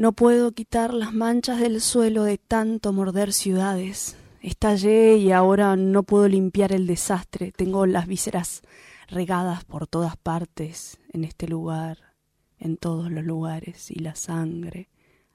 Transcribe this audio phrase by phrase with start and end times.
[0.00, 4.16] No puedo quitar las manchas del suelo de tanto morder ciudades.
[4.40, 7.52] Estallé y ahora no puedo limpiar el desastre.
[7.52, 8.62] Tengo las vísceras
[9.08, 12.14] regadas por todas partes, en este lugar,
[12.58, 14.88] en todos los lugares, y la sangre,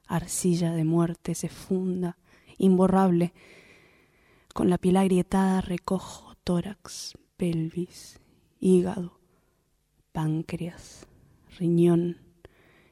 [0.08, 2.18] arcilla de muerte, se funda,
[2.58, 3.34] imborrable.
[4.52, 8.20] Con la piel agrietada recojo tórax, pelvis,
[8.59, 9.20] hígado,
[10.12, 11.06] páncreas,
[11.59, 12.25] riñón,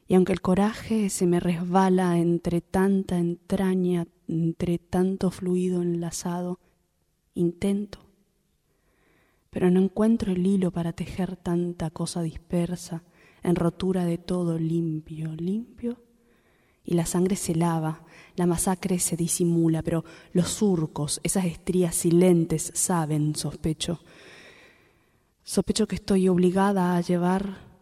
[0.07, 6.59] y aunque el coraje se me resbala entre tanta entraña, entre tanto fluido enlazado,
[7.33, 7.99] intento,
[9.49, 13.03] pero no encuentro el hilo para tejer tanta cosa dispersa,
[13.43, 16.01] en rotura de todo limpio, limpio,
[16.85, 18.03] y la sangre se lava,
[18.35, 24.01] la masacre se disimula, pero los surcos, esas estrías silentes, saben, sospecho.
[25.43, 27.72] Sospecho que estoy obligada a llevar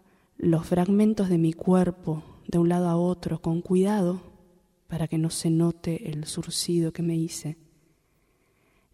[0.41, 4.23] los fragmentos de mi cuerpo de un lado a otro con cuidado
[4.87, 7.57] para que no se note el surcido que me hice.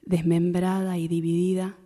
[0.02, 1.78] Desmembrada y dividida,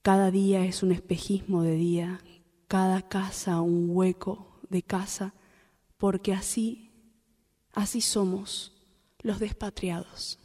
[0.00, 2.20] cada día es un espejismo de día,
[2.68, 5.34] cada casa un hueco de casa,
[5.96, 6.92] porque así,
[7.72, 8.72] así somos
[9.22, 10.38] los despatriados.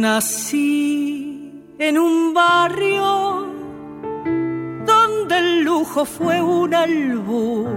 [0.00, 3.46] Nací en un barrio
[4.84, 7.70] donde el lujo fue un albur.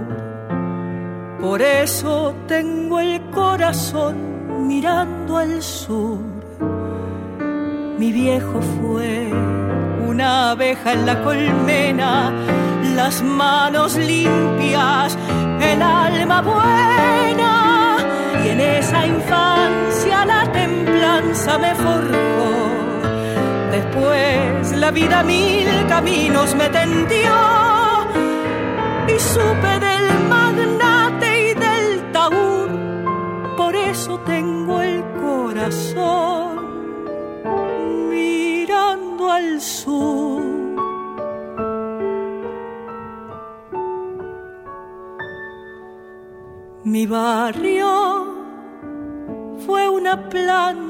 [1.40, 6.18] Por eso tengo el corazón mirando al sur.
[7.98, 9.32] Mi viejo fue
[10.06, 12.34] una abeja en la colmena,
[12.96, 15.16] las manos limpias,
[15.58, 17.96] el alma buena.
[18.44, 19.29] Y en esa infancia
[21.30, 22.50] me forjó.
[23.70, 27.32] Después la vida mil caminos me tendió
[29.06, 32.68] y supe del magnate y del taur.
[33.56, 36.48] Por eso tengo el corazón
[38.10, 40.42] mirando al sur.
[46.82, 47.88] Mi barrio
[49.64, 50.89] fue una planta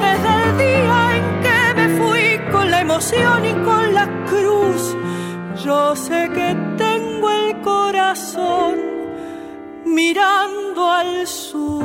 [3.03, 4.95] y con la cruz,
[5.65, 8.77] yo sé que tengo el corazón
[9.87, 11.83] mirando al sur.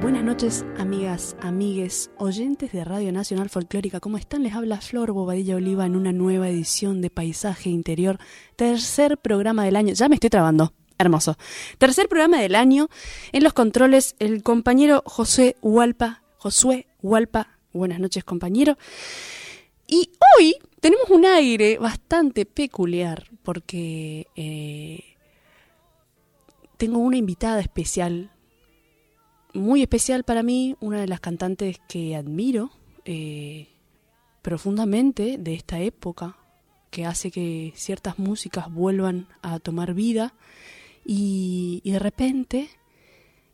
[0.00, 3.98] Buenas noches, amigas, amigues, oyentes de Radio Nacional Folclórica.
[3.98, 4.44] ¿Cómo están?
[4.44, 8.20] Les habla Flor Bobadilla Oliva en una nueva edición de Paisaje Interior,
[8.54, 9.94] tercer programa del año.
[9.94, 10.74] Ya me estoy trabando.
[10.96, 11.36] Hermoso.
[11.78, 12.88] Tercer programa del año.
[13.32, 16.22] En los controles, el compañero José Hualpa.
[16.36, 17.59] Josué Hualpa.
[17.72, 18.76] Buenas noches, compañero.
[19.86, 25.16] Y hoy tenemos un aire bastante peculiar porque eh,
[26.76, 28.30] tengo una invitada especial,
[29.52, 32.70] muy especial para mí, una de las cantantes que admiro
[33.04, 33.68] eh,
[34.42, 36.36] profundamente de esta época,
[36.90, 40.34] que hace que ciertas músicas vuelvan a tomar vida
[41.04, 42.70] y, de repente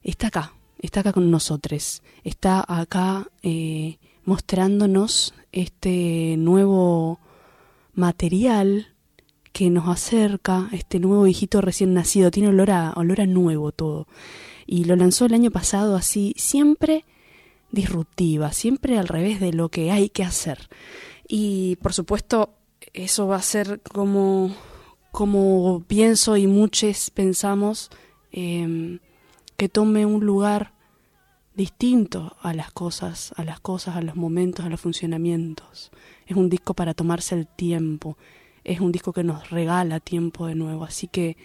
[0.03, 7.21] está acá, está acá con nosotros, está acá eh, mostrándonos este nuevo
[7.95, 8.89] material
[9.53, 14.07] que nos acerca, este nuevo hijito recién nacido, tiene olor a, olor a nuevo todo.
[14.67, 17.07] Y lo lanzó el año pasado así, siempre
[17.71, 20.69] disruptiva, siempre al revés de lo que hay que hacer.
[21.27, 22.51] Y por supuesto,
[22.93, 24.55] eso va a ser como,
[25.13, 27.91] como pienso y muchos pensamos,
[28.33, 28.99] eh,
[29.57, 30.76] que tome un lugar
[31.57, 35.91] distinto a las cosas, a las cosas, a los momentos, a los funcionamientos.
[36.27, 38.19] Es un disco para tomarse el tiempo,
[38.63, 40.85] es un disco que nos regala tiempo de nuevo.
[40.85, 41.37] Así que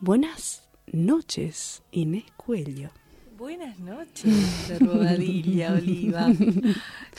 [0.00, 2.90] buenas noches, Inés Cuello.
[3.36, 6.28] Buenas noches, de Rodadilla, Oliva.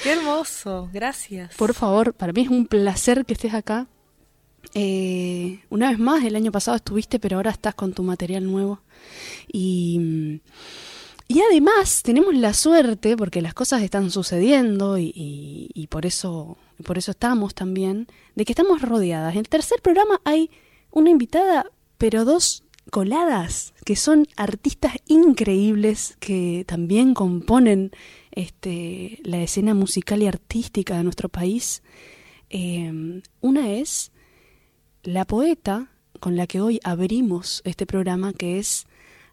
[0.02, 1.54] Qué hermoso, gracias.
[1.56, 3.88] Por favor, para mí es un placer que estés acá.
[4.74, 8.80] Eh, una vez más, el año pasado estuviste, pero ahora estás con tu material nuevo.
[9.52, 10.40] Y,
[11.28, 17.12] y además tenemos la suerte, porque las cosas están sucediendo y, por, eso, por eso
[17.12, 19.34] estamos también, de que estamos rodeadas.
[19.34, 20.52] En el tercer programa hay
[20.92, 27.92] una invitada, pero dos coladas, que son artistas increíbles que también componen
[28.32, 31.82] este, la escena musical y artística de nuestro país.
[32.50, 34.12] Eh, una es
[35.04, 35.90] la poeta
[36.20, 38.86] con la que hoy abrimos este programa, que es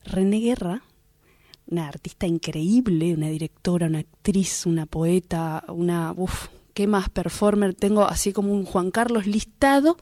[0.04, 0.82] René Guerra,
[1.70, 6.12] una artista increíble, una directora, una actriz, una poeta, una...
[6.16, 7.74] Uf, ¿Qué más performer?
[7.74, 9.96] Tengo así como un Juan Carlos listado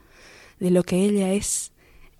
[0.59, 1.71] de lo que ella es.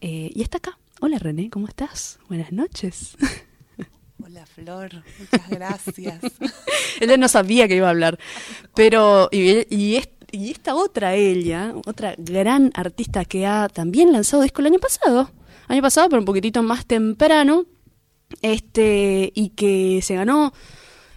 [0.01, 0.79] Eh, y está acá.
[1.01, 2.19] Hola René, ¿cómo estás?
[2.27, 3.15] Buenas noches.
[4.25, 6.19] Hola Flor, muchas gracias.
[6.99, 8.19] ella no sabía que iba a hablar,
[8.75, 10.01] pero y, y,
[10.31, 15.31] y, esta otra ella, otra gran artista que ha también lanzado disco el año pasado,
[15.69, 17.65] año pasado pero un poquitito más temprano,
[18.41, 20.53] este y que se ganó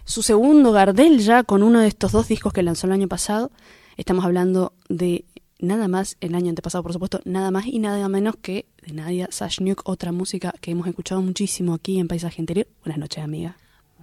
[0.05, 3.51] su segundo Gardel ya con uno de estos dos discos que lanzó el año pasado.
[3.97, 5.25] Estamos hablando de
[5.59, 9.29] nada más, el año antepasado por supuesto, nada más y nada menos que de Nadia
[9.31, 12.67] Sashniuk, otra música que hemos escuchado muchísimo aquí en Paisaje Interior.
[12.83, 13.57] Buenas noches, amiga.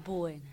[0.07, 0.50] Buenas.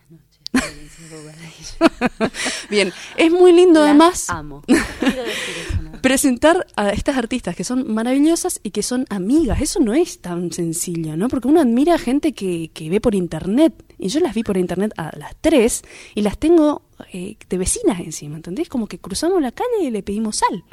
[2.70, 4.64] Bien, es muy lindo además amo.
[6.02, 9.62] presentar a estas artistas que son maravillosas y que son amigas.
[9.62, 11.28] Eso no es tan sencillo, ¿no?
[11.28, 13.74] Porque uno admira a gente que, que ve por internet.
[13.98, 15.82] Y yo las vi por internet a las tres
[16.14, 16.84] y las tengo
[17.14, 18.70] eh, de vecinas encima, ¿entendés?
[18.70, 20.64] Como que cruzamos la calle y le pedimos sal.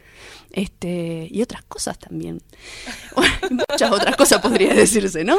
[0.53, 2.43] Este, y otras cosas también.
[3.51, 5.39] muchas otras cosas podría decirse, ¿no?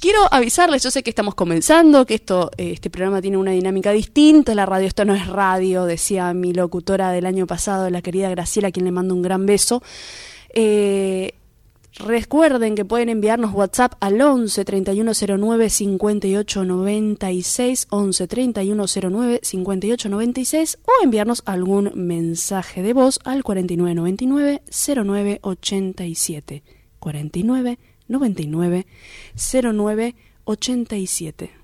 [0.00, 3.90] Quiero avisarles, yo sé que estamos comenzando, que esto, eh, este programa tiene una dinámica
[3.90, 8.30] distinta, la radio, esto no es radio, decía mi locutora del año pasado, la querida
[8.30, 9.82] Graciela, a quien le mando un gran beso.
[10.54, 11.32] Eh,
[11.96, 21.90] recuerden que pueden enviarnos WhatsApp al 11 3109 5896, 11 3109 5896 o enviarnos algún
[21.96, 26.62] mensaje de voz al 4999 0987.
[27.00, 27.78] 49
[28.08, 28.84] 99
[29.36, 30.14] 09
[30.46, 31.57] 87.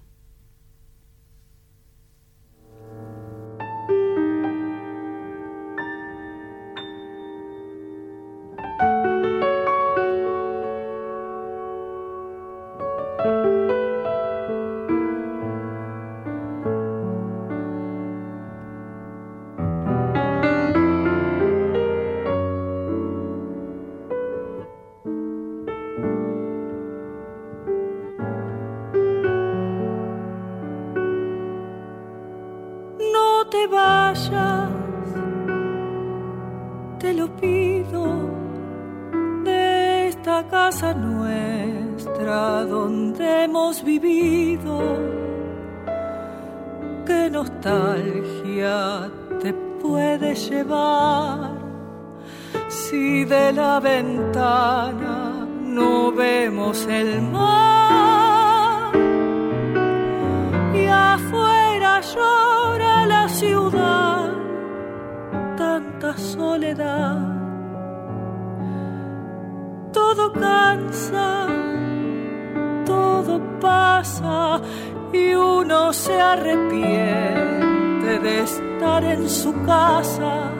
[79.02, 80.52] en su casa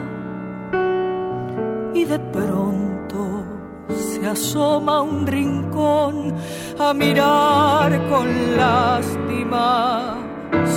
[1.93, 3.45] y de pronto
[3.87, 6.35] se asoma un rincón
[6.77, 10.17] a mirar con lástima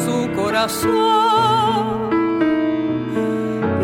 [0.05, 2.11] su corazón.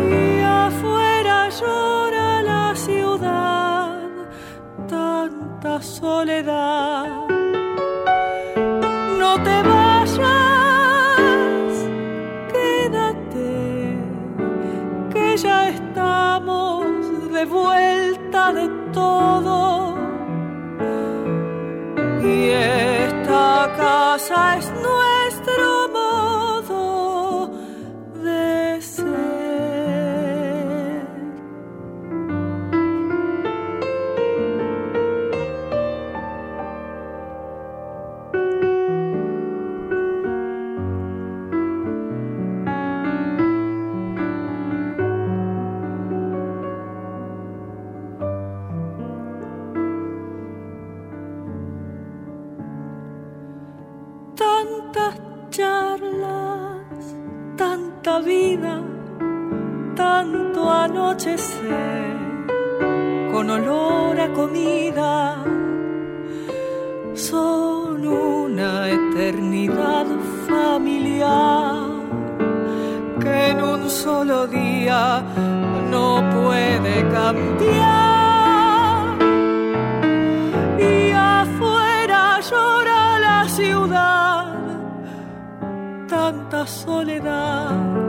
[0.09, 3.99] Y afuera llora la ciudad,
[4.87, 7.24] tanta soledad
[63.31, 65.43] con olor a comida,
[67.13, 70.05] son una eternidad
[70.47, 71.85] familiar
[73.21, 75.23] que en un solo día
[75.89, 78.15] no puede cambiar.
[86.65, 88.04] soledad.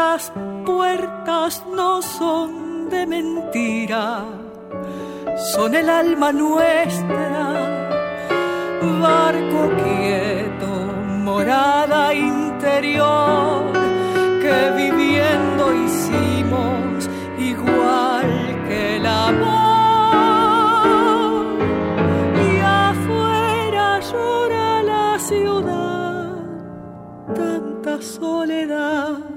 [0.00, 0.32] Estas
[0.64, 4.24] puertas no son de mentira,
[5.52, 7.36] son el alma nuestra,
[8.98, 10.68] barco quieto,
[11.26, 13.72] morada interior,
[14.40, 18.30] que viviendo hicimos igual
[18.68, 19.70] que el amor.
[28.00, 29.29] soledad.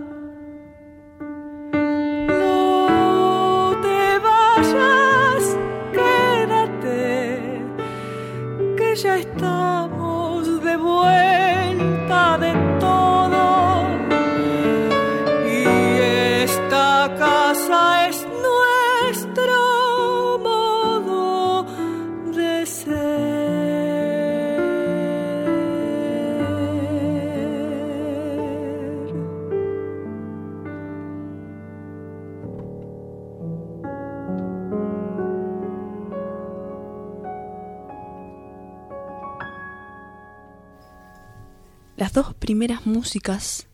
[42.44, 43.68] Primeras músicas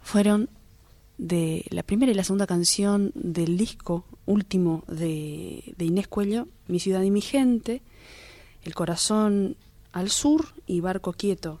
[0.00, 0.48] fueron
[1.18, 7.02] de la primera y la segunda canción del disco último de, Inés Cuello, Mi ciudad
[7.02, 7.82] y mi gente,
[8.62, 9.58] El corazón
[9.92, 11.60] al sur y Barco quieto.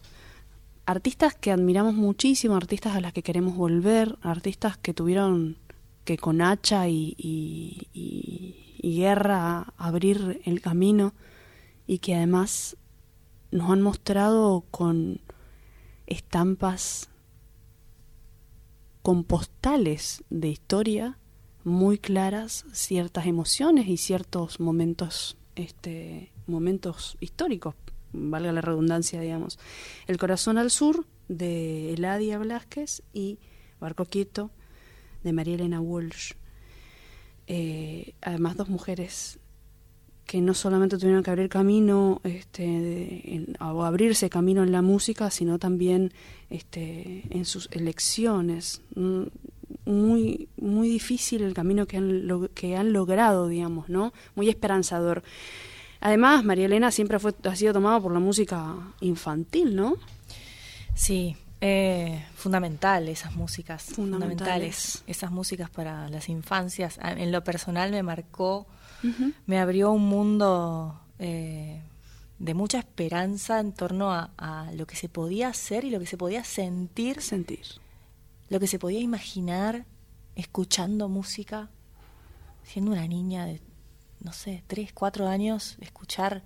[0.86, 5.58] Artistas que admiramos muchísimo, artistas a las que queremos volver, artistas que tuvieron
[6.06, 7.14] que con hacha y,
[7.92, 11.12] y guerra abrir el camino
[11.86, 12.78] y que además
[13.50, 15.20] nos han mostrado con
[16.06, 17.10] estampas
[19.02, 21.18] con postales de historia
[21.64, 27.74] muy claras ciertas emociones y ciertos momentos este momentos históricos
[28.12, 29.58] valga la redundancia digamos.
[30.06, 33.38] El corazón al sur de Eladia Velázquez y
[33.80, 34.50] Barco Quieto
[35.22, 36.32] de María Elena Walsh.
[37.46, 39.38] Eh, además dos mujeres
[40.26, 45.58] que no solamente tuvieron que abrir camino este, o abrirse camino en la música, sino
[45.58, 46.12] también
[46.50, 48.80] este, en sus elecciones.
[48.94, 49.24] Mm,
[49.86, 54.12] muy, muy difícil el camino que han, que han logrado, digamos, ¿no?
[54.34, 55.22] Muy esperanzador.
[56.00, 59.96] Además, María Elena siempre fue, ha sido tomada por la música infantil, ¿no?
[60.94, 65.02] Sí, eh, fundamental esas músicas, fundamentales.
[65.06, 66.98] Esas músicas para las infancias.
[67.02, 68.66] En lo personal me marcó
[69.46, 71.82] me abrió un mundo eh,
[72.38, 76.16] de mucha esperanza en torno a, lo que se podía hacer y lo que se
[76.16, 77.20] podía sentir.
[77.20, 77.66] Sentir.
[78.48, 79.86] Lo que se podía imaginar
[80.34, 81.70] escuchando música,
[82.62, 83.60] siendo una niña de,
[84.20, 86.42] no sé, tres, cuatro años, escuchar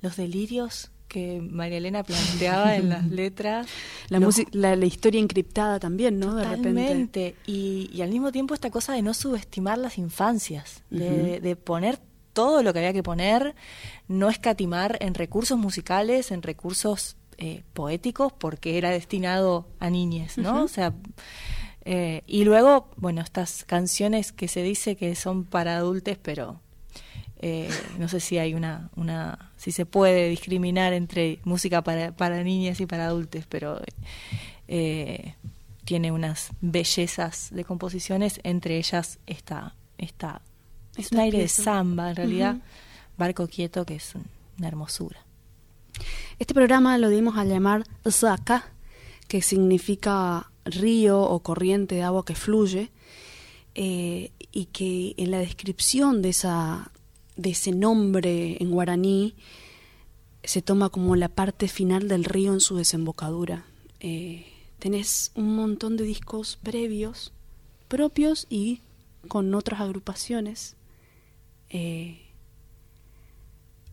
[0.00, 3.66] los delirios que María Elena planteaba en las letras.
[4.08, 6.36] La, la, historia encriptada también, ¿no?
[6.36, 7.36] Totalmente.
[7.46, 11.98] Y, y, al mismo tiempo esta cosa de no subestimar las infancias, de, poner
[12.32, 13.54] todo lo que había que poner,
[14.08, 20.64] no escatimar en recursos musicales, en recursos eh, poéticos, porque era destinado a niñes, ¿no?
[20.64, 20.92] O sea,
[21.84, 26.60] eh, y luego, bueno, estas canciones que se dice que son para adultos, pero
[27.40, 32.42] eh, no sé si hay una, una, si se puede discriminar entre música para, para
[32.42, 33.80] niñas y para adultos, pero
[34.68, 35.34] eh,
[35.84, 40.40] tiene unas bellezas de composiciones, entre ellas esta, esta
[40.96, 42.56] es un aire de samba, en realidad,
[43.18, 44.14] Barco Quieto, que es
[44.58, 45.20] una hermosura.
[46.38, 48.64] Este programa lo dimos a llamar Zaka,
[49.28, 52.90] que significa río o corriente de agua que fluye,
[53.74, 56.90] eh, y que en la descripción de esa
[57.36, 59.34] de ese nombre en guaraní
[60.42, 63.66] se toma como la parte final del río en su desembocadura.
[64.00, 64.46] Eh,
[64.78, 67.32] tenés un montón de discos previos,
[67.88, 68.80] propios y
[69.28, 70.76] con otras agrupaciones.
[71.68, 72.25] Eh,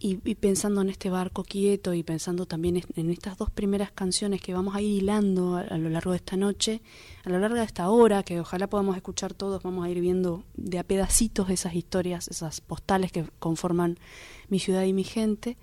[0.05, 4.53] y, pensando en este barco quieto y pensando también en estas dos primeras canciones que
[4.53, 6.81] vamos a ir hilando a, lo largo de esta noche,
[7.23, 10.43] a lo largo de esta hora, que ojalá podamos escuchar todos, vamos a ir viendo
[10.55, 13.97] de a pedacitos esas historias, esas postales que conforman
[14.49, 15.55] mi ciudad y mi gente,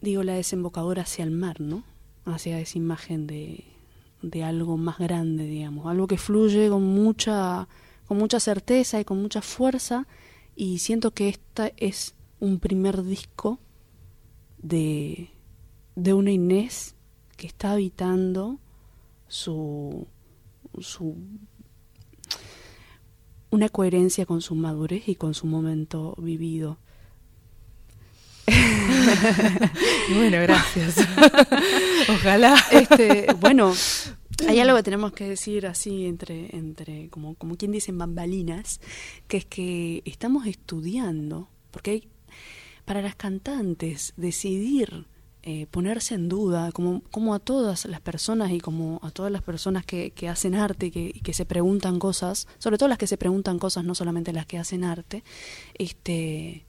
[0.00, 1.84] digo la desembocadora hacia el mar, ¿no?
[2.24, 3.66] Hacia esa imagen de,
[4.20, 7.68] de algo más grande, digamos, algo que fluye con mucha,
[8.08, 10.08] con mucha certeza y con mucha fuerza,
[10.56, 13.58] y siento que esta es un primer disco
[14.58, 15.30] de,
[15.96, 16.94] de una Inés
[17.36, 18.58] que está habitando
[19.28, 20.06] su,
[20.80, 21.16] su
[23.50, 26.78] una coherencia con su madurez y con su momento vivido.
[30.14, 30.96] bueno, gracias.
[32.08, 32.56] Ojalá.
[32.70, 33.72] Este, bueno,
[34.48, 38.80] hay algo que tenemos que decir así entre, entre como, como quien dice bambalinas,
[39.26, 42.08] que es que estamos estudiando, porque hay
[42.88, 45.04] para las cantantes decidir
[45.42, 49.84] eh, ponerse en duda, como, a todas las personas y como a todas las personas
[49.84, 53.18] que, que hacen arte y que, que, se preguntan cosas, sobre todo las que se
[53.18, 55.22] preguntan cosas, no solamente las que hacen arte,
[55.74, 56.64] este,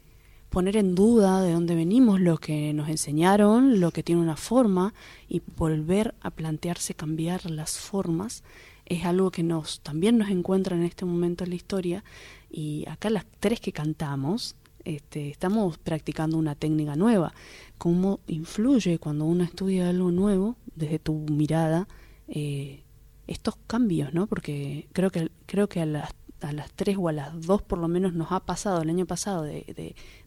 [0.50, 4.94] poner en duda de dónde venimos, lo que nos enseñaron, lo que tiene una forma
[5.30, 8.44] y volver a plantearse cambiar las formas
[8.86, 12.04] es algo que nos también nos encuentra en este momento en la historia.
[12.52, 14.56] Y acá las tres que cantamos
[14.96, 17.32] este, estamos practicando una técnica nueva.
[17.78, 21.88] ¿Cómo influye cuando uno estudia algo nuevo, desde tu mirada,
[22.28, 22.82] eh,
[23.28, 24.26] estos cambios, ¿no?
[24.26, 26.10] Porque creo que, creo que a las,
[26.42, 29.06] a las tres o a las dos por lo menos nos ha pasado el año
[29.06, 29.64] pasado de,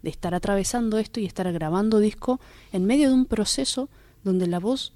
[0.02, 2.40] de, estar atravesando esto y estar grabando disco
[2.72, 3.88] en medio de un proceso
[4.22, 4.92] donde la voz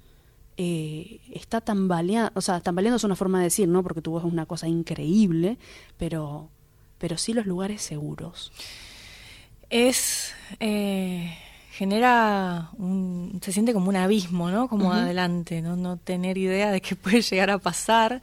[0.55, 3.83] eh, está tambaleando, o sea, tambaleando es una forma de decir, ¿no?
[3.83, 5.57] Porque tu voz es una cosa increíble,
[5.97, 6.49] pero,
[6.99, 8.53] pero sí los lugares seguros
[9.69, 11.37] es eh,
[11.71, 14.67] genera un, se siente como un abismo, ¿no?
[14.67, 15.75] Como adelante, ¿no?
[15.75, 18.21] No tener idea de qué puede llegar a pasar,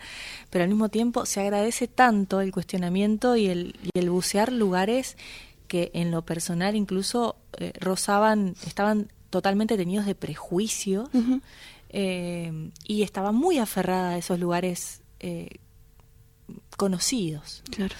[0.50, 5.16] pero al mismo tiempo se agradece tanto el cuestionamiento y el, y el bucear lugares
[5.68, 11.08] que en lo personal incluso eh, rozaban, estaban totalmente tenidos de prejuicio
[11.90, 15.00] eh, y estaba muy aferrada a esos lugares
[16.76, 17.62] conocidos.
[17.70, 17.94] Claro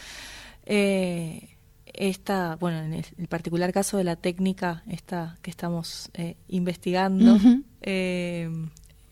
[1.95, 7.39] esta, bueno, en el, particular caso de la técnica esta que estamos eh, investigando
[7.83, 8.51] eh,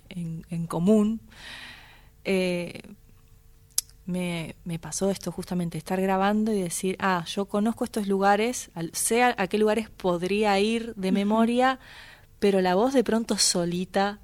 [0.08, 1.20] en, común,
[2.24, 2.82] eh,
[4.04, 9.22] me, me, pasó esto justamente, estar grabando y decir, ah, yo conozco estos lugares, sé
[9.22, 11.78] a, qué lugares podría ir de memoria,
[12.38, 14.20] pero la voz de pronto solita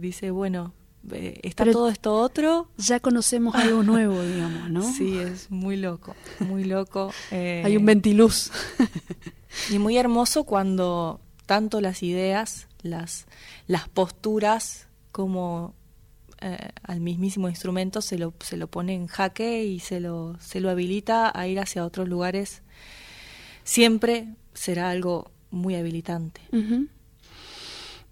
[0.00, 0.72] dice, bueno,
[1.12, 2.68] eh, está todo esto otro.
[2.76, 4.82] Ya conocemos algo nuevo, digamos, ¿no?
[4.82, 7.12] Sí, es muy loco, muy loco.
[7.30, 8.50] Eh, Hay un ventiluz.
[9.70, 13.26] y muy hermoso cuando tanto las ideas, las,
[13.66, 15.74] las posturas, como
[16.40, 20.60] eh, al mismísimo instrumento se lo, se lo pone en jaque y se lo, se
[20.60, 22.62] lo habilita a ir hacia otros lugares.
[23.64, 26.40] Siempre será algo muy habilitante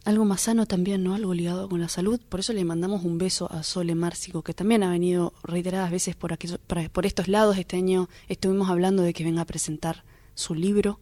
[0.05, 1.15] algo más sano también, ¿no?
[1.15, 2.21] Algo ligado con la salud.
[2.29, 6.17] Por eso le mandamos un beso a Sole Márcico, que también ha venido reiteradas veces
[6.17, 6.49] por, aquí,
[6.93, 7.59] por estos lados.
[7.59, 11.01] Este año estuvimos hablando de que venga a presentar su libro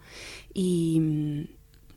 [0.55, 1.45] y mm,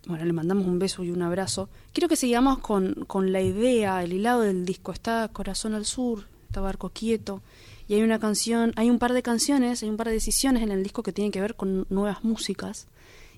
[0.08, 1.70] bueno, le mandamos un beso y un abrazo.
[1.94, 4.92] Quiero que sigamos con, con la idea, el hilado del disco.
[4.92, 7.42] Está Corazón al Sur, está Barco Quieto,
[7.88, 10.72] y hay una canción, hay un par de canciones, hay un par de decisiones en
[10.72, 12.88] el disco que tienen que ver con nuevas músicas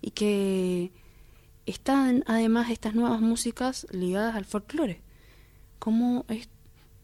[0.02, 0.92] y que
[1.66, 5.02] están además estas nuevas músicas ligadas al folclore.
[5.80, 6.50] ¿Cómo es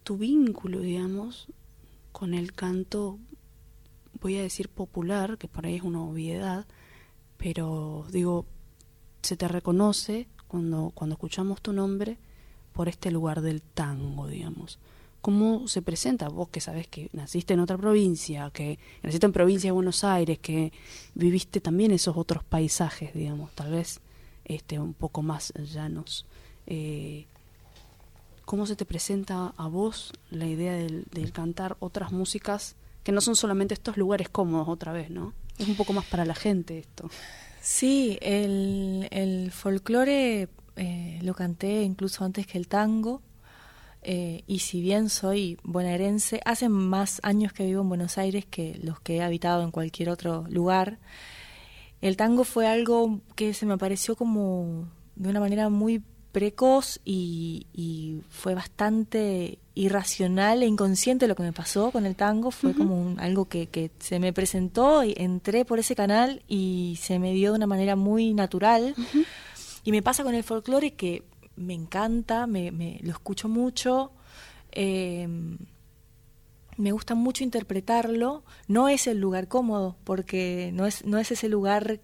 [0.04, 1.48] tu vínculo, digamos,
[2.12, 3.20] con el canto,
[4.22, 6.66] voy a decir popular, que por ahí es una obviedad,
[7.38, 8.46] pero digo,
[9.22, 12.18] se te reconoce cuando, cuando escuchamos tu nombre
[12.74, 14.80] por este lugar del tango, digamos.
[15.22, 19.68] ¿Cómo se presenta vos que sabes que naciste en otra provincia, que naciste en provincia
[19.68, 20.72] de Buenos Aires, que
[21.16, 24.00] viviste también esos otros paisajes, digamos, tal vez
[24.48, 26.26] este, un poco más llanos.
[26.66, 27.28] Eh,
[28.46, 33.36] ¿Cómo se te presenta a vos la idea del, cantar otras músicas que no son
[33.36, 35.34] solamente estos lugares cómodos otra vez, ¿no?
[35.58, 37.10] Es un poco más para la gente esto.
[37.62, 43.22] Sí, el, folclore eh, lo canté incluso antes que el tango.
[44.02, 48.80] Eh, y si bien soy bonaerense, hace más años que vivo en Buenos Aires que
[48.82, 51.00] los que he habitado en cualquier otro lugar.
[52.02, 58.22] El tango fue algo que se me apareció como de una manera muy precoz y,
[58.30, 62.52] fue bastante irracional e inconsciente lo que me pasó con el tango.
[62.52, 67.34] Fue como algo que, se me presentó y entré por ese canal y se me
[67.34, 68.94] dio de una manera muy natural.
[69.84, 71.24] Y me pasa con el folclore que
[71.56, 74.12] me encanta, me, lo escucho mucho.
[74.72, 75.58] Em,
[76.78, 78.44] me gusta mucho interpretarlo.
[78.68, 82.00] No es el lugar cómodo, porque no es, no es ese lugar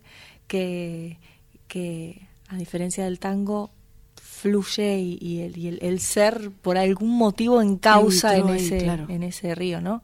[0.48, 1.20] que,
[1.68, 3.72] que, a diferencia del tango,
[4.16, 9.80] fluye y, el, el, ser por algún motivo en causa en ese, en ese río,
[9.80, 10.04] ¿no?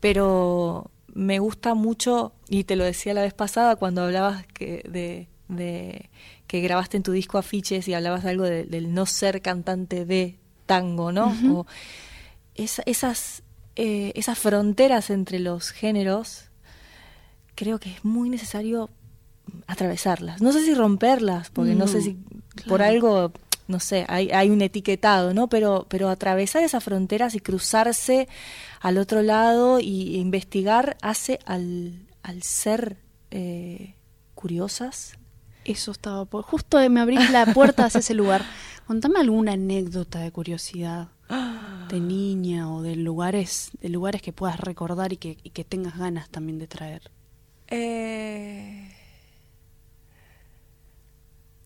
[0.00, 5.28] Pero me gusta mucho, y te lo decía la vez pasada cuando hablabas que de,
[5.48, 6.08] de
[6.46, 10.36] que grabaste en tu disco afiches y hablabas de algo del no ser cantante de
[10.66, 11.34] tango, ¿no?
[11.52, 11.66] o
[12.54, 13.42] esas,
[13.80, 16.46] eh, esas fronteras entre los géneros,
[17.54, 18.90] creo que es muy necesario
[19.68, 20.42] atravesarlas.
[20.42, 22.18] No sé si romperlas, porque no, sé si
[22.66, 23.30] por algo
[23.68, 25.48] no sé, hay, hay un etiquetado, ¿no?
[25.48, 28.26] Pero, pero atravesar esas fronteras y cruzarse
[28.80, 32.96] al otro lado y investigar hace al, al ser
[33.30, 33.94] eh,
[34.34, 35.18] curiosas.
[35.64, 36.42] Eso estaba por...
[36.42, 38.44] Justo me abrís la puerta hacia ese lugar.
[38.88, 45.12] Contame alguna anécdota de curiosidad de niña o de lugares, de lugares que puedas recordar
[45.12, 47.10] y que, que tengas ganas también de traer.
[47.68, 48.92] Eh...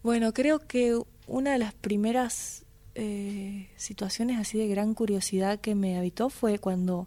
[0.03, 2.65] Bueno, creo que una de las primeras
[2.97, 7.07] eh, situaciones así de gran curiosidad que me habitó fue cuando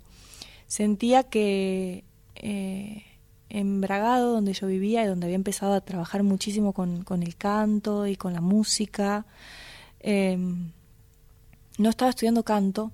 [0.67, 3.03] sentía que eh,
[3.49, 7.35] en Bragado, donde yo vivía y donde había empezado a trabajar muchísimo con, con el
[7.35, 9.25] canto y con la música,
[9.99, 10.71] em,
[11.77, 12.91] no estaba estudiando canto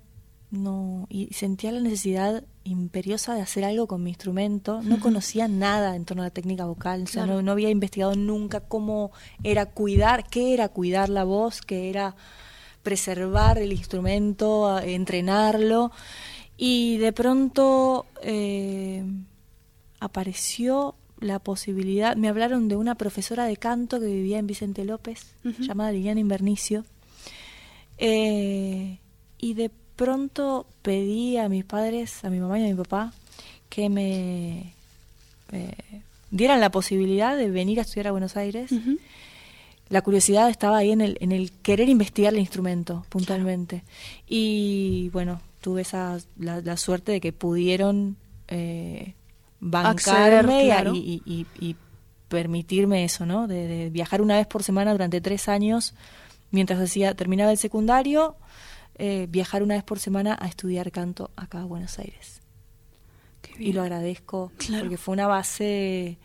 [0.52, 4.82] no y sentía la necesidad imperiosa de hacer algo con mi instrumento.
[4.82, 9.10] No conocía nada en torno a la técnica vocal, no, había investigado nunca cómo
[9.42, 12.14] era cuidar, qué era cuidar la voz, qué era
[12.82, 15.90] preservar el instrumento, entrenarlo.
[16.56, 19.04] Y de pronto eh,
[19.98, 25.34] apareció la posibilidad, me hablaron de una profesora de canto que vivía en Vicente López,
[25.60, 26.84] llamada Liliana Invernicio,
[28.04, 28.98] eh,
[29.38, 33.12] y de pronto pedí a mis padres, a mi mamá y a mi papá,
[33.68, 34.74] que me
[35.52, 35.76] eh,
[36.32, 38.72] dieran la posibilidad de venir a estudiar a Buenos Aires.
[39.88, 43.84] La curiosidad estaba ahí en el, en el querer investigar el instrumento puntualmente.
[44.26, 48.16] Y bueno, tuve esa la, suerte de que pudieron
[48.48, 49.14] eh,
[49.60, 51.76] bancarme y,
[52.26, 53.46] permitirme eso, ¿no?
[53.46, 55.94] De, de, viajar una vez por semana durante tres años
[56.52, 58.36] mientras hacía, terminaba el secundario
[58.94, 62.40] eh, viajar una vez por semana a estudiar canto acá a Buenos Aires.
[63.58, 66.18] Y lo agradezco porque fue una base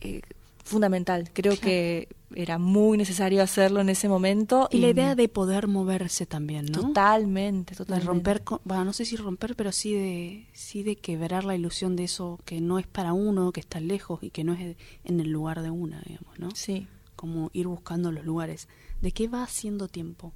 [0.00, 0.22] eh,
[0.64, 1.30] fundamental.
[1.32, 4.68] Creo que era muy necesario hacerlo en ese momento.
[4.70, 6.80] Y, la idea de poder moverse también, ¿no?
[6.80, 8.04] Totalmente, totalmente.
[8.04, 11.96] De romper, bueno, no sé si romper, pero sí de, sí de quebrar la ilusión
[11.96, 15.20] de eso que no es para uno, que está lejos y que no es en
[15.20, 16.50] el lugar de una, digamos, ¿no?
[16.54, 16.86] Sí.
[17.16, 18.68] Como ir buscando los lugares.
[19.00, 20.32] ¿De qué va haciendo tiempo?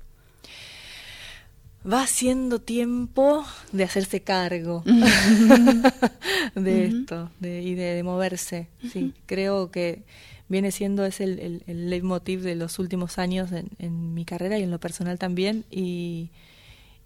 [1.90, 4.82] va siendo tiempo de hacerse cargo
[6.54, 8.68] de esto y de, moverse.
[8.90, 10.02] Sí, creo que
[10.48, 14.70] viene siendo ese el, el, leitmotiv de los últimos años en, mi carrera y en
[14.70, 16.30] lo personal también y,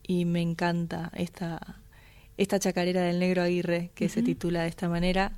[0.07, 1.81] y me encanta esta,
[2.37, 5.33] esta chacarera del negro Aguirre que se titula de esta manera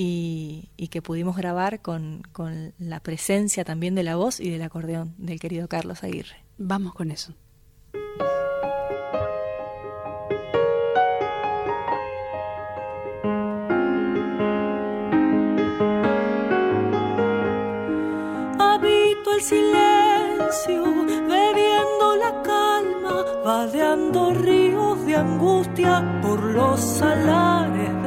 [0.00, 4.62] y, y que pudimos grabar con, con la presencia también de la voz y del
[4.62, 6.36] acordeón del querido Carlos Aguirre.
[6.56, 7.34] Vamos con eso.
[19.34, 20.84] el silencio,
[21.28, 27.97] bebiendo la calma, vadeando ríos de angustia por los salares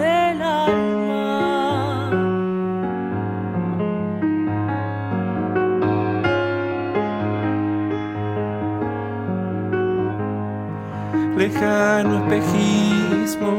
[11.51, 13.51] Lejano espejismo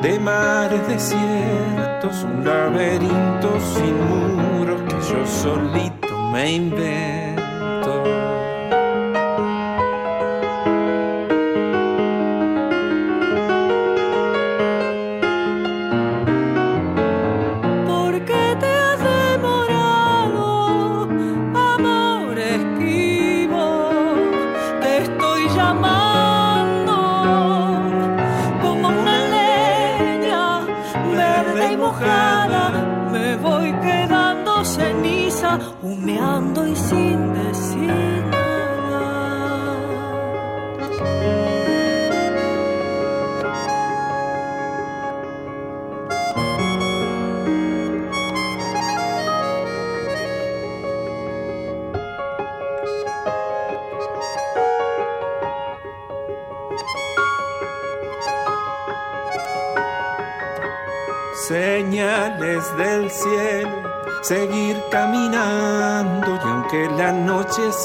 [0.00, 7.23] de mares desiertos, un laberinto sin muros que yo solito me invento.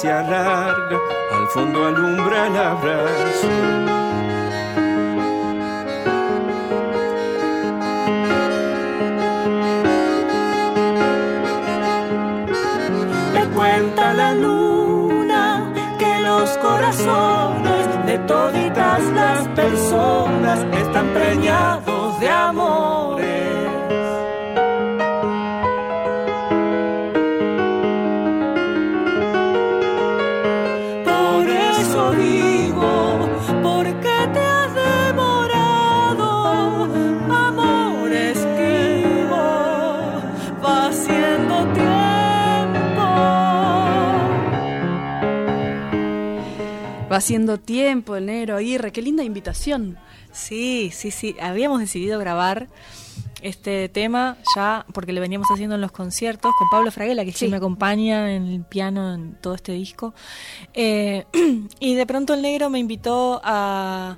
[0.02, 0.98] Se alarga,
[1.34, 3.50] al fondo alumbra el abrazo.
[13.56, 19.88] Cuenta la luna que los corazones de toditas las personas
[47.19, 48.91] haciendo tiempo, el negro Aguirre.
[48.91, 49.97] Qué linda invitación.
[50.32, 51.36] Sí, sí, sí.
[51.41, 52.67] Habíamos decidido grabar
[53.41, 57.47] este tema ya porque lo veníamos haciendo en los conciertos con Pablo Fraguela, que Sí.
[57.47, 60.13] me acompaña en el piano en todo este disco.
[60.73, 61.25] Eh,
[61.79, 64.17] y de pronto el negro me invitó a,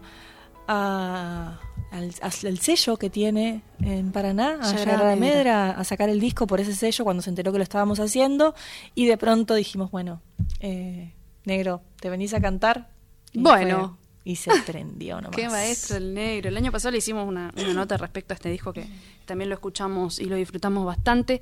[0.67, 1.59] a-
[1.91, 5.15] al, al sello que tiene en Paraná, a.
[5.17, 8.55] Medra, a sacar el disco por ese sello cuando se enteró que lo estábamos haciendo.
[8.95, 10.21] Y de pronto dijimos, bueno,
[10.61, 12.90] eh, negro, ¿te venís a cantar?
[13.33, 13.97] Y Bueno.
[13.97, 15.35] fue- y se prendió nomás.
[15.35, 16.49] Qué maestro el negro.
[16.49, 18.85] El año pasado le hicimos una, una nota respecto a este disco que
[19.25, 21.41] también lo escuchamos y lo disfrutamos bastante.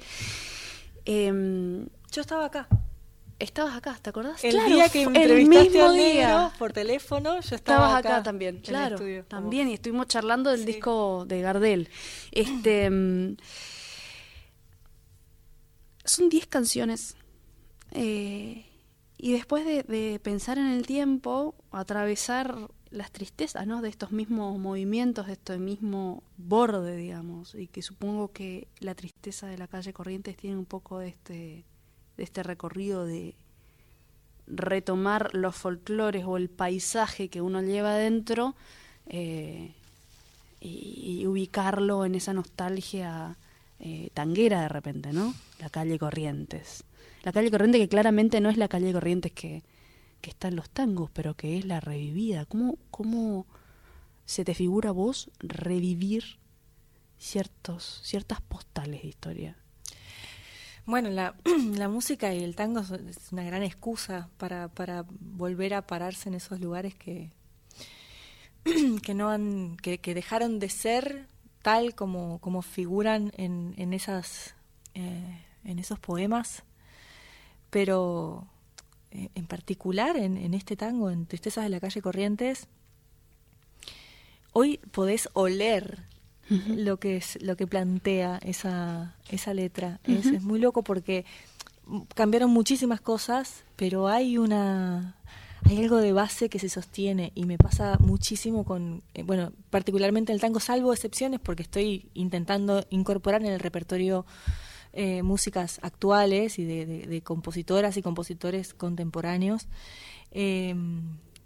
[1.06, 2.68] Em, Yo estaba acá.
[3.38, 4.42] estabas acá, ¿te acordás?
[4.44, 6.28] El Claro, día que me el entrevistaste mismo al día.
[6.28, 7.56] negro por teléfono, yo estaba
[7.88, 9.26] Estabas acá, acá, también, en el claro, estudio.
[9.26, 10.66] también, y estuvimos charlando del Sí.
[10.68, 11.90] disco de Gardel.
[12.32, 13.36] Este, mm,
[16.06, 17.16] son 10 canciones.
[17.92, 18.66] eh,
[19.22, 23.82] y después de, pensar en el tiempo, atravesar las tristezas ¿no?
[23.82, 29.48] de estos mismos movimientos, de este mismo borde, digamos, y que supongo que la tristeza
[29.48, 31.66] de la calle Corrientes tiene un poco de este,
[32.16, 33.36] de este recorrido de
[34.48, 38.56] retomar los folclores o el paisaje que uno lleva adentro
[39.08, 39.74] eh,
[40.62, 43.36] y, y ubicarlo en esa nostalgia
[43.82, 45.34] eh, tanguera de repente, ¿no?
[45.60, 46.86] La calle Corrientes.
[47.24, 49.64] La calle Corrientes que claramente no es la calle Corrientes que,
[50.22, 52.46] que está en los tangos, pero que es la revivida.
[52.46, 53.46] ¿Cómo, cómo
[54.26, 56.40] se te figura vos revivir
[57.18, 59.56] ciertos, ciertas postales de historia?
[60.86, 61.36] Bueno, la,
[61.76, 66.36] la música y el tango es una gran excusa para, para volver a pararse en
[66.36, 67.32] esos lugares que,
[69.04, 71.28] que no han, que, que dejaron de ser
[71.62, 74.56] tal como, como figuran en, en esas
[74.94, 76.64] eh, en esos poemas,
[77.70, 78.48] pero
[79.12, 82.68] eh, en particular en, en este tango, en Tristezas de la calle Corrientes,
[84.54, 86.04] hoy podés oler
[86.68, 90.00] lo que es lo que plantea esa esa letra.
[90.04, 91.26] Es, es muy loco porque
[92.16, 95.16] cambiaron muchísimas cosas pero hay una
[95.66, 100.32] hay algo de base que se sostiene y me pasa muchísimo con eh, bueno particularmente
[100.32, 104.26] el tango salvo excepciones porque estoy intentando incorporar en el repertorio
[104.94, 109.68] eh, músicas actuales y de, de- de compositoras y compositores contemporáneos
[110.32, 110.76] eh,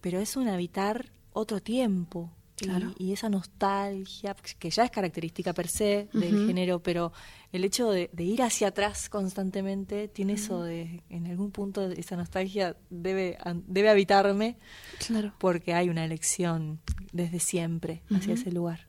[0.02, 2.30] pero es un habitar otro tiempo
[2.62, 2.94] y- Claro.
[2.98, 7.12] y, esa nostalgia que ya es característica per se del género pero
[7.52, 12.16] el hecho de, de ir hacia atrás constantemente tiene eso de en algún punto esa
[12.16, 14.58] nostalgia debe debe habitarme
[15.06, 15.34] Claro.
[15.40, 16.80] porque hay una elección
[17.12, 18.88] desde siempre hacia ese lugar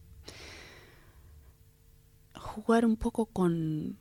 [2.37, 3.97] jugar un poco con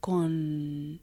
[0.00, 1.00] con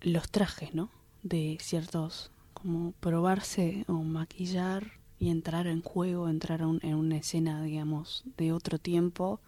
[0.00, 0.90] los trajes, ¿no?
[1.22, 8.24] De ciertos, como probarse o maquillar y entrar en juego, entrar en una escena, digamos,
[8.38, 9.40] de otro tiempo,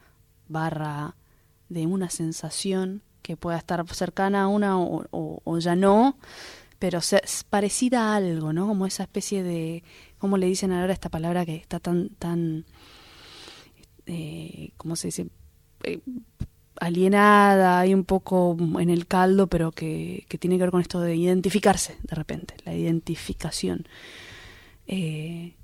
[0.49, 1.17] barra
[1.69, 6.17] de una sensación que pueda estar cercana a una o, o- o ya no,
[6.79, 8.67] pero se- parecida a algo, ¿no?
[8.67, 9.83] Como esa especie de,
[10.19, 12.67] ¿cómo le dicen ahora esta palabra que está tan, tan,
[14.07, 15.29] eh, ¿cómo se dice?
[15.85, 16.01] Eh,
[16.81, 21.01] alienada y un poco en el caldo, pero que, que tiene que ver con esto
[21.01, 23.87] de identificarse de repente, la identificación.
[24.87, 25.55] Eh,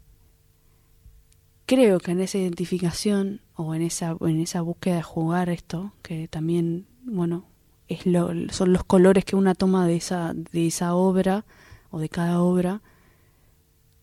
[1.66, 6.28] creo que en esa identificación o en esa, en esa búsqueda de jugar esto, que
[6.28, 7.44] también, bueno,
[7.88, 11.44] es lo, son los colores que una toma de esa, de esa obra
[11.90, 12.82] o de cada obra,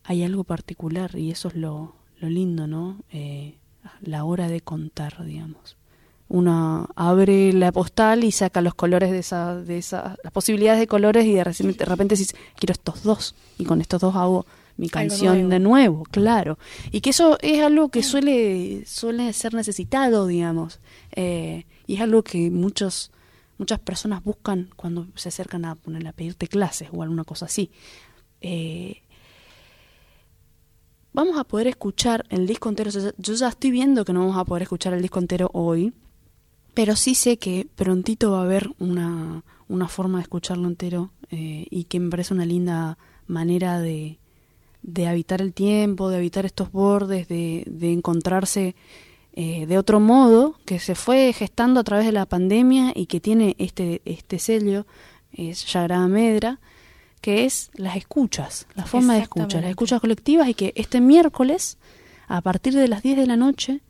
[0.04, 3.02] hay algo particular y eso es lo, lo lindo, ¿no?
[3.10, 3.58] Eh,
[4.00, 5.75] la hora de contar, digamos.
[6.28, 10.88] Uno abre la postal y saca los colores de esa, de esa, las posibilidades de
[10.88, 14.44] colores y de repente, de repente dices, quiero estos dos y con estos dos hago
[14.76, 16.58] mi canción de nuevo, claro.
[16.90, 20.80] Y que eso es algo que suele, suele ser necesitado, digamos.
[21.12, 23.10] Eh, y es algo que muchos,
[23.58, 27.70] muchas personas buscan cuando se acercan a ponerle a pedirte clases o alguna cosa así.
[28.40, 29.02] Eh,
[31.12, 32.90] vamos a poder escuchar el disco entero.
[33.16, 35.94] Yo ya estoy viendo que no vamos a poder escuchar el disco entero hoy,
[36.76, 41.66] pero sí sé que prontito va a haber una, una forma de escucharlo entero eh,
[41.70, 44.18] y que me parece una linda manera de,
[44.82, 48.76] de habitar el tiempo, de habitar estos bordes, de, de encontrarse
[49.32, 53.20] eh, de otro modo, que se fue gestando a través de la pandemia y que
[53.20, 54.86] tiene este, este sello,
[55.32, 56.60] es Sagrada Medra,
[57.22, 61.78] que es las escuchas, la forma de escuchar, las escuchas colectivas y que este miércoles,
[62.28, 63.80] a partir de las 10 de la noche,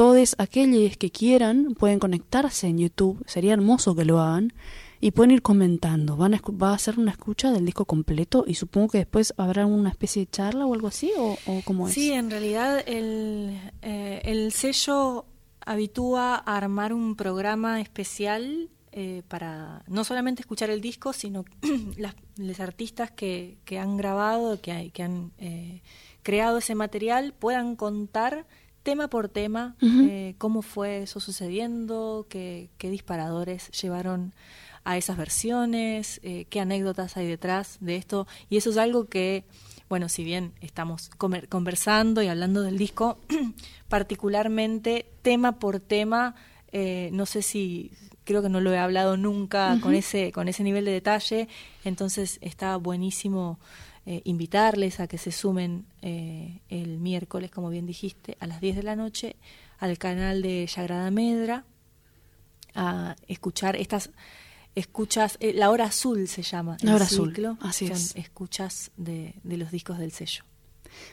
[0.00, 4.54] todos aquellos que quieran pueden conectarse en YouTube, sería hermoso que lo hagan,
[4.98, 6.16] y pueden ir comentando.
[6.16, 9.66] Van a, va a ser una escucha del disco completo y supongo que después habrá
[9.66, 11.92] una especie de charla o algo así, o, o cómo es.
[11.92, 15.26] Sí, en realidad el, eh, el sello
[15.66, 21.44] habitúa a armar un programa especial eh, para no solamente escuchar el disco, sino
[21.98, 25.82] las, los artistas que, que han grabado, que, que han eh,
[26.22, 28.46] creado ese material, puedan contar
[28.90, 34.34] tema por tema eh, cómo fue eso sucediendo, qué, qué, disparadores llevaron
[34.82, 38.26] a esas versiones, eh, qué anécdotas hay detrás de esto.
[38.48, 39.44] Y eso es algo que,
[39.88, 41.08] bueno, si bien estamos
[41.48, 43.18] conversando y hablando del disco,
[43.88, 46.34] particularmente tema por tema,
[46.72, 47.92] eh, no sé si
[48.24, 51.48] creo que no lo he hablado nunca con ese con ese nivel de detalle.
[51.84, 53.60] Entonces está buenísimo
[54.06, 58.76] eh, invitarles a que se sumen eh, el miércoles como bien dijiste a las 10
[58.76, 59.36] de la noche
[59.78, 61.64] al canal de Sagrada Medra
[62.74, 64.10] a escuchar estas
[64.74, 68.16] escuchas eh, la hora azul se llama la hora azul así son es.
[68.16, 70.44] escuchas de, de los discos del sello.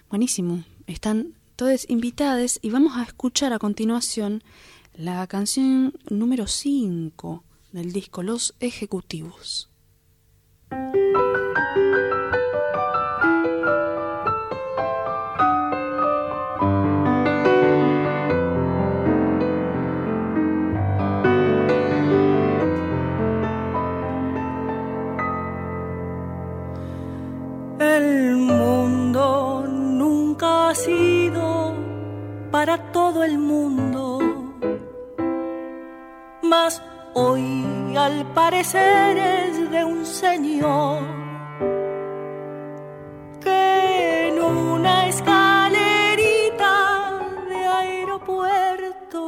[0.09, 0.63] Buenísimo.
[0.87, 4.43] Están todos invitados y vamos a escuchar a continuación
[4.93, 9.69] la canción número 5 del disco Los Ejecutivos.
[30.67, 31.73] Ha sido
[32.51, 34.19] para todo el mundo
[36.43, 40.99] mas hoy al parecer es de un señor
[43.39, 46.73] que en una escalerita
[47.47, 49.21] de aeropuerto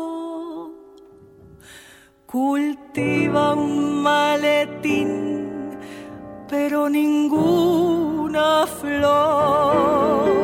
[2.25, 5.77] cultiva un maletín,
[6.49, 10.38] pero ninguna flor.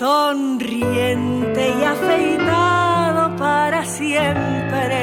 [0.00, 4.96] Sonriente y afeitada para siempre,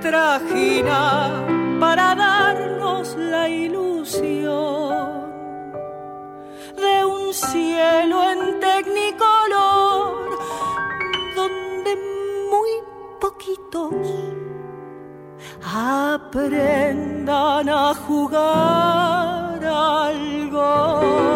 [0.00, 1.44] trajina
[1.80, 5.32] para darnos la ilusión
[6.76, 10.38] de un cielo en tecnicolor
[11.34, 11.96] donde
[12.52, 12.70] muy
[13.20, 13.94] poquitos
[15.74, 21.34] aprendan a jugar algo.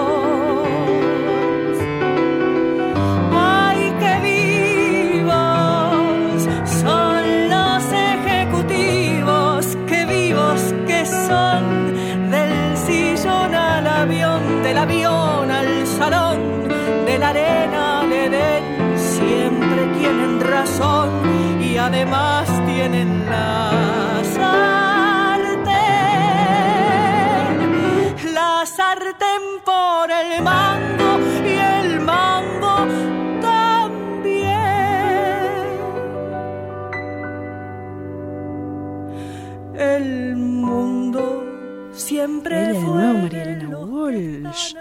[21.88, 25.74] Además tienen la sartén,
[28.34, 32.76] la sartén por el mango y el mango
[33.40, 34.48] también.
[39.78, 44.74] El mundo siempre de fue nuevo, María de Elena los Walsh.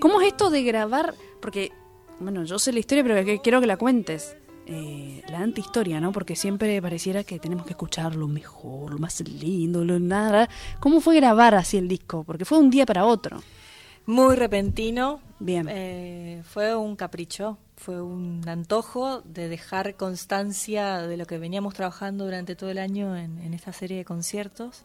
[0.00, 1.14] ¿Cómo es esto de grabar?
[1.40, 1.70] Porque,
[2.18, 4.36] bueno, yo sé la historia, pero quiero que la cuentes.
[4.70, 6.12] Eh, la antihistoria, ¿no?
[6.12, 10.48] Porque siempre pareciera que tenemos que escuchar lo mejor, lo más lindo, lo nada.
[10.78, 12.22] ¿Cómo fue grabar así el disco?
[12.24, 13.42] Porque fue un día para otro.
[14.04, 15.20] Muy repentino.
[15.38, 15.66] Bien.
[15.70, 22.24] Eh, fue un capricho, fue un antojo de dejar constancia de lo que veníamos trabajando
[22.24, 24.82] durante todo el año en, en esta serie de conciertos.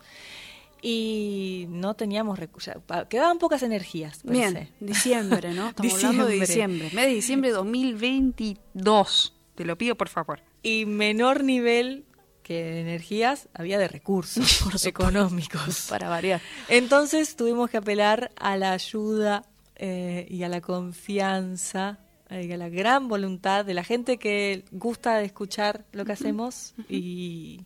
[0.81, 2.75] Y no teníamos recursos,
[3.09, 4.21] quedaban pocas energías.
[4.23, 5.69] Bien, diciembre, ¿no?
[5.69, 6.73] Estamos hablando de Diciembre.
[6.85, 6.89] diciembre.
[6.93, 9.33] Mes de diciembre de 2022.
[9.55, 10.41] Te lo pido, por favor.
[10.63, 12.05] Y menor nivel
[12.43, 15.87] que de energías había de recursos económicos.
[15.89, 16.41] Para variar.
[16.67, 19.45] Entonces tuvimos que apelar a la ayuda
[19.75, 21.99] eh, y a la confianza
[22.29, 26.11] eh, y a la gran voluntad de la gente que gusta de escuchar lo que
[26.11, 27.61] hacemos y,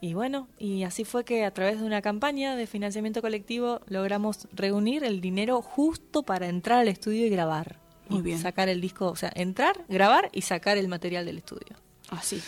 [0.00, 4.48] y bueno, y así fue que a través de una campaña de financiamiento colectivo logramos
[4.52, 7.87] reunir el dinero justo para entrar al estudio y grabar.
[8.08, 8.38] Muy bien.
[8.38, 11.76] sacar el disco, o sea, entrar, grabar y sacar el material del estudio.
[12.10, 12.42] Así.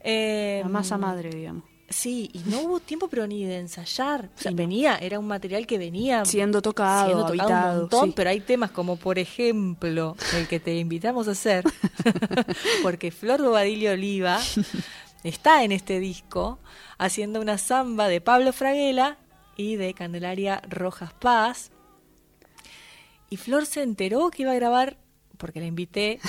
[0.00, 1.64] Eh, La masa madre, digamos.
[1.88, 4.30] Sí, y no hubo tiempo pero ni de ensayar.
[4.36, 8.08] O sea, venía, era un material que venía Siendo tocado, siendo tocado habitado, un montón,
[8.08, 8.12] sí.
[8.16, 11.64] pero hay temas como por ejemplo el que te invitamos a hacer,
[12.82, 14.40] porque Flor Bobadillo Oliva
[15.22, 16.58] está en este disco
[16.96, 19.18] haciendo una samba de Pablo Fraguela
[19.56, 21.72] y de Candelaria Rojas Paz.
[23.28, 24.96] Y Flor se enteró que iba a grabar,
[25.42, 26.20] porque la invité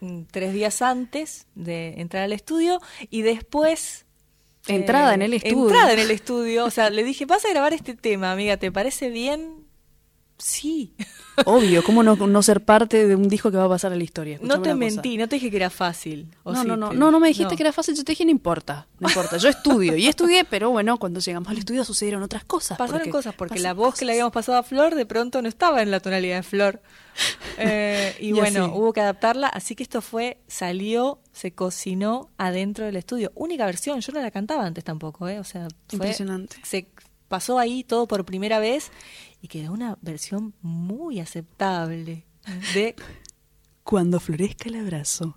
[0.00, 2.80] mm, tres días antes de entrar al estudio,
[3.10, 4.06] y después...
[4.68, 5.64] Entrada eh, en el estudio.
[5.64, 6.64] Entrada en el estudio.
[6.64, 9.65] O sea, le dije, vas a grabar este tema, amiga, ¿te parece bien?
[10.38, 10.92] Sí.
[11.46, 14.04] Obvio, ¿cómo no, no ser parte de un disco que va a pasar a la
[14.04, 14.38] historia?
[14.42, 16.28] No te mentí, no te dije que era fácil.
[16.42, 17.56] ¿o No, sí no, no, te- no, no me dijiste no.
[17.56, 20.70] que era fácil, yo te dije no importa, no importa, yo estudio y estudié, pero
[20.70, 22.76] bueno, cuando llegamos al estudio sucedieron otras cosas.
[22.78, 25.48] Pasaron porque cosas, porque la voz que le habíamos pasado a Flor de pronto no
[25.48, 26.82] estaba en la tonalidad de Flor.
[27.58, 28.72] Eh, y, Y bueno, así.
[28.74, 33.32] hubo que adaptarla, así que esto fue, salió, se cocinó adentro del estudio.
[33.34, 35.38] Única versión, yo no la cantaba antes tampoco, ¿eh?
[35.40, 36.56] O sea, fue, Impresionante.
[36.62, 36.88] Se
[37.28, 38.90] pasó ahí todo por primera vez
[39.42, 42.24] y quedó una versión muy aceptable
[42.74, 42.94] de
[43.82, 45.36] Cuando florezca el abrazo.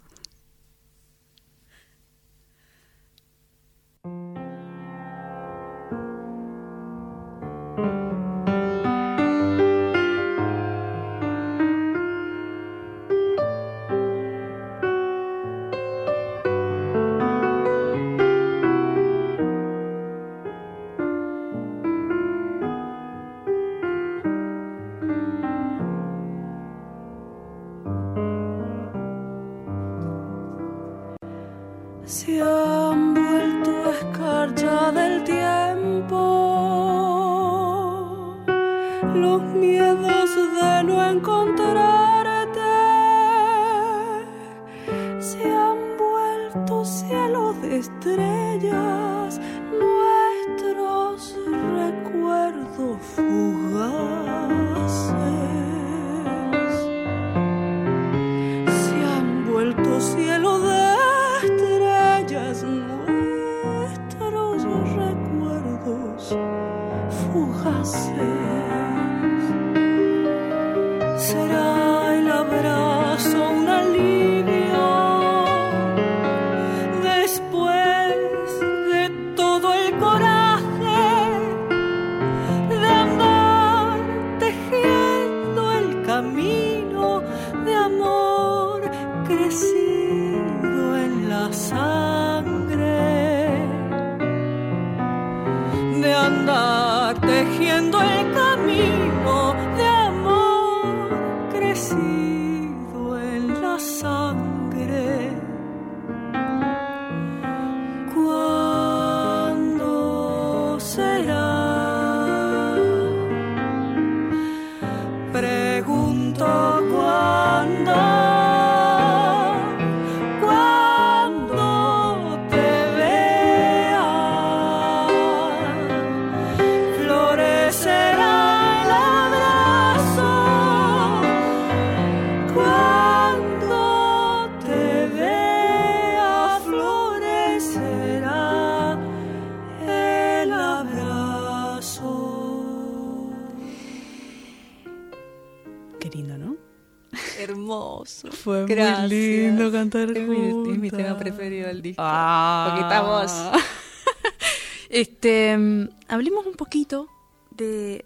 [148.75, 149.09] Muy Gracias.
[149.09, 152.01] lindo cantar es mi, es mi tema preferido del disco.
[152.05, 152.67] Ah.
[152.69, 153.61] Porque estamos
[154.89, 157.07] Este, mm, hablemos un poquito
[157.51, 158.05] de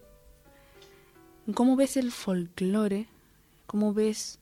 [1.53, 3.07] cómo ves el folclore,
[3.66, 4.39] cómo ves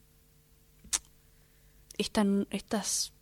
[1.97, 3.13] esta- estas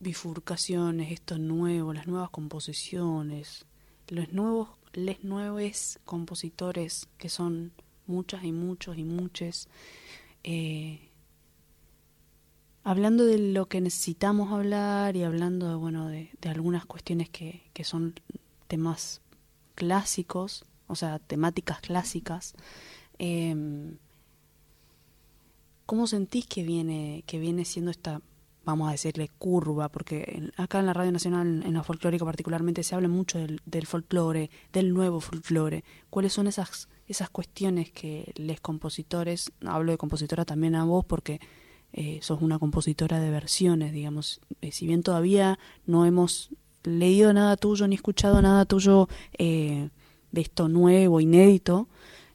[0.00, 3.64] bifurcaciones, esto nuevo, las nuevas composiciones,
[4.08, 7.72] los nuevos, les nuevos compositores que son
[8.06, 9.68] muchas y muchos y muchas.
[10.46, 11.08] eh,
[12.84, 17.82] hablando de lo que necesitamos hablar y hablando de, bueno, de, algunas cuestiones que, que
[17.82, 18.14] son
[18.68, 19.22] temas
[19.74, 22.54] clásicos, o sea, temáticas clásicas,
[23.18, 23.96] em,
[25.86, 28.20] ¿cómo sentís que viene, que viene siendo esta
[28.64, 32.94] vamos a decirle curva, porque acá en la Radio Nacional, en la folclórica particularmente, se
[32.94, 35.84] habla mucho del, folclore, del nuevo folclore.
[36.10, 41.40] ¿Cuáles son esas, esas cuestiones que les compositores, hablo de compositora también a vos porque
[41.96, 46.50] eh, sos una compositora de versiones, digamos, eh, si bien todavía no hemos
[46.82, 49.90] leído nada tuyo ni escuchado nada tuyo eh,
[50.32, 51.88] de esto nuevo, inédito,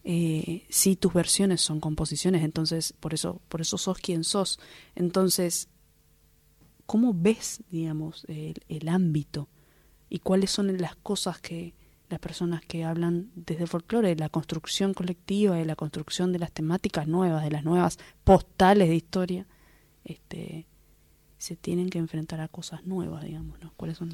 [0.05, 4.59] eh, sí tus versiones son composiciones, entonces por eso, por eso sos quien sos.
[4.95, 5.67] Entonces,
[6.85, 9.49] ¿cómo ves, digamos, el, ámbito?
[10.09, 11.73] ¿Y cuáles son las cosas que
[12.09, 16.51] las personas que hablan desde el folclore, la construcción colectiva, de la construcción de las
[16.51, 19.45] temáticas nuevas, de las nuevas postales de historia,
[20.03, 20.65] este,
[21.37, 23.73] se tienen que enfrentar a cosas nuevas, digamos, ¿no?
[23.77, 24.13] ¿Cuáles son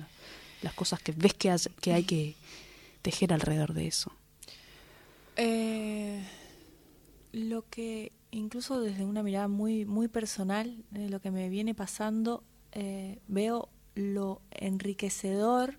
[0.62, 1.50] las, cosas que ves que,
[1.92, 2.36] hay que
[3.02, 4.12] tejer alrededor de eso?
[5.38, 6.22] Eh,
[7.32, 12.44] lo que incluso desde una mirada muy muy personal de lo que me viene pasando
[12.72, 15.78] eh, veo lo enriquecedor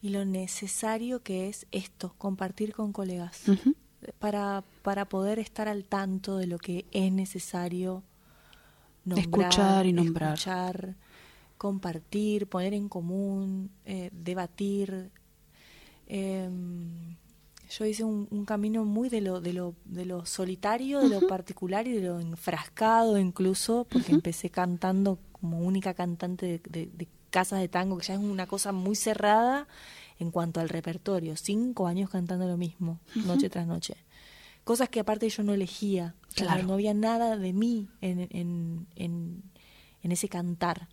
[0.00, 3.42] y lo necesario que es esto compartir con colegas
[4.18, 8.04] para para poder estar al tanto de lo que es necesario
[9.16, 10.34] escuchar y nombrar.
[10.34, 10.96] escuchar,
[11.56, 15.10] compartir poner en común eh, debatir.
[16.06, 16.48] Eh,
[17.70, 21.86] yo hice un, camino muy de lo, de lo, de lo solitario, de lo particular
[21.86, 27.98] y de lo enfrascado incluso, porque empecé cantando como única cantante de, casas de tango,
[27.98, 29.66] que ya es una cosa muy cerrada
[30.18, 31.36] en cuanto al repertorio.
[31.36, 33.96] Cinco años cantando lo mismo, noche tras noche.
[34.64, 36.14] Cosas que aparte yo no elegía.
[36.34, 36.62] Claro.
[36.64, 39.42] no había nada de mí en, en,
[40.02, 40.88] en, ese cantar.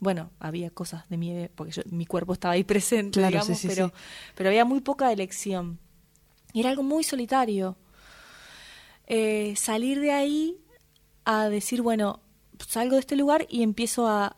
[0.00, 3.92] Bueno, había cosas de mí, porque mi cuerpo estaba ahí presente, digamos, pero,
[4.34, 5.78] pero había muy poca elección.
[6.52, 7.76] Y era algo muy solitario.
[9.06, 10.58] Eh, salir de ahí
[11.24, 12.20] a decir, bueno,
[12.66, 14.32] salgo de este lugar y empiezo a,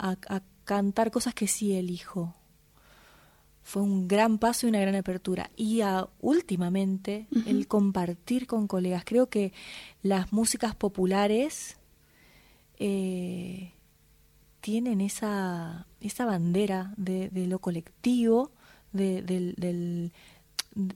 [0.67, 2.35] cantar cosas que sí elijo.
[3.63, 5.51] Fue un gran paso y una gran apertura.
[5.57, 5.81] Y
[6.21, 9.05] últimamente, el compartir con colegas.
[9.05, 9.53] Creo que
[10.03, 11.79] las músicas populares
[12.79, 13.73] eh,
[14.61, 18.53] tienen esa, esa bandera de, lo colectivo,
[18.93, 20.13] de, del,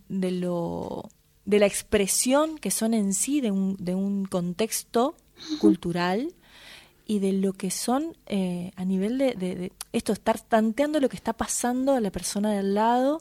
[0.08, 1.08] de lo
[1.44, 5.16] de la expresión que son en sí de un, de un contexto
[5.58, 6.34] cultural
[7.10, 11.32] y de lo que son eh, a nivel de, esto, estar tanteando lo que está
[11.32, 13.20] pasando a la persona de al lado,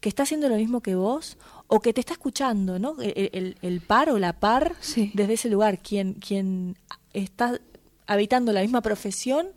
[0.00, 2.96] que está haciendo lo mismo que vos, o que te está escuchando, ¿no?
[3.02, 4.74] El, el, par o la par
[5.12, 6.78] desde ese lugar, quien, quien
[7.12, 7.60] está
[8.06, 9.48] habitando la misma profesión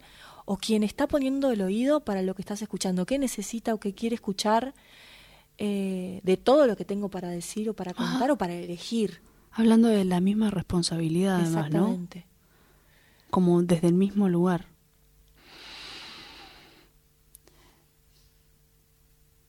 [0.44, 3.94] o quien está poniendo el oído para lo que estás escuchando, qué necesita o qué
[3.94, 4.74] quiere escuchar
[5.58, 9.22] eh, de todo lo que tengo para decir o para contar o para elegir.
[9.52, 11.98] Hablando de la misma responsabilidad, además, ¿no?
[13.30, 14.68] Como desde el mismo lugar.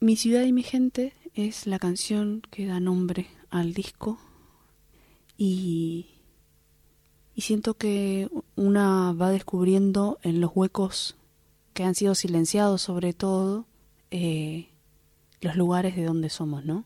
[0.01, 4.19] Mi ciudad y mi gente es la canción que da nombre al disco
[5.37, 6.07] y,
[7.35, 11.17] y siento que una va descubriendo en los huecos
[11.75, 13.67] que han sido silenciados sobre todo
[14.11, 14.71] eh,
[15.41, 16.85] los lugares de donde somos, ¿no?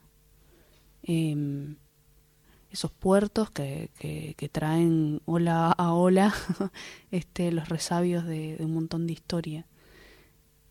[1.03, 1.77] Em,
[2.75, 3.91] esos puertos que,
[4.37, 6.35] que, traen ola a ola
[7.13, 9.65] este, los resabios de, un montón de historia.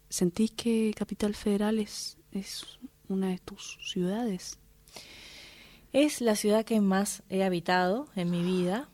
[0.09, 2.65] ¿Sentís que Capital Federal es, es
[3.07, 4.59] una de tus ciudades?
[5.93, 8.89] Es la ciudad que más he habitado en mi vida.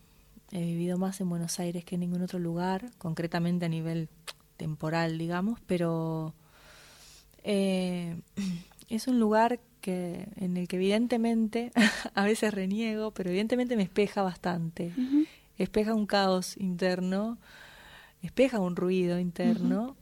[0.51, 4.07] He vivido más en Buenos Aires que en ningún otro lugar, concretamente a nivel
[4.55, 6.36] temporal, digamos, pero
[7.43, 8.22] eh,
[8.88, 11.71] es un lugar que en el que evidentemente
[12.13, 14.93] a veces reniego, pero evidentemente me espeja bastante.
[15.57, 17.37] Espeja un caos interno,
[18.21, 19.97] espeja un ruido interno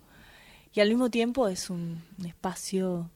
[0.74, 3.10] y al mismo tiempo es un, espacio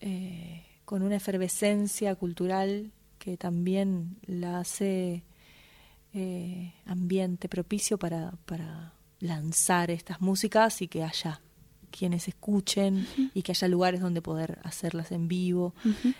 [0.00, 5.24] eh, con una efervescencia cultural que también la hace
[6.14, 11.42] eh, ambiente propicio para, para lanzar estas músicas y que haya
[11.90, 15.74] quienes escuchen y que haya lugares donde poder hacerlas en vivo.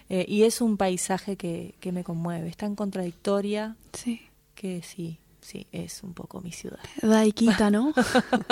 [0.08, 4.22] Eh, y es un paisaje que, que, me conmueve, es tan contradictoria sí.
[4.54, 6.80] que sí, sí, es un poco mi ciudad.
[7.02, 7.92] Daiquita, ¿no?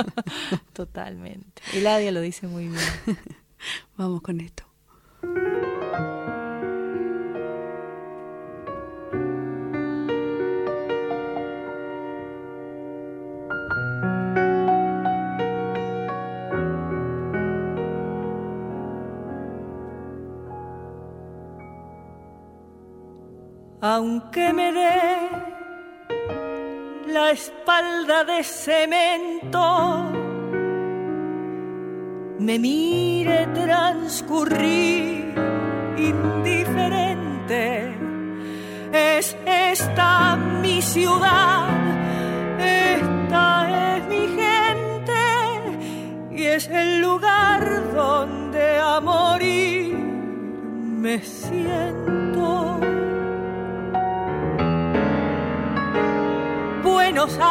[0.73, 1.63] Totalmente.
[1.75, 2.83] Eladia lo dice muy bien.
[3.97, 4.65] Vamos con esto.
[23.97, 25.01] Aunque me dé
[27.17, 29.67] la espalda de cemento
[32.39, 35.35] me mire transcurrir
[35.97, 37.65] indiferente.
[38.93, 41.69] Es esta mi ciudad,
[42.59, 45.23] esta es mi gente
[46.33, 47.61] y es el lugar
[47.95, 52.66] donde a morir me siento.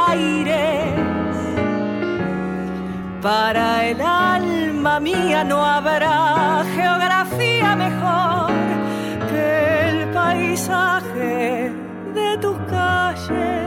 [0.10, 0.94] Aires.
[3.22, 8.52] Para el alma mía no habrá geografía mejor
[9.30, 11.72] que el paisaje
[12.14, 13.65] de tus calles,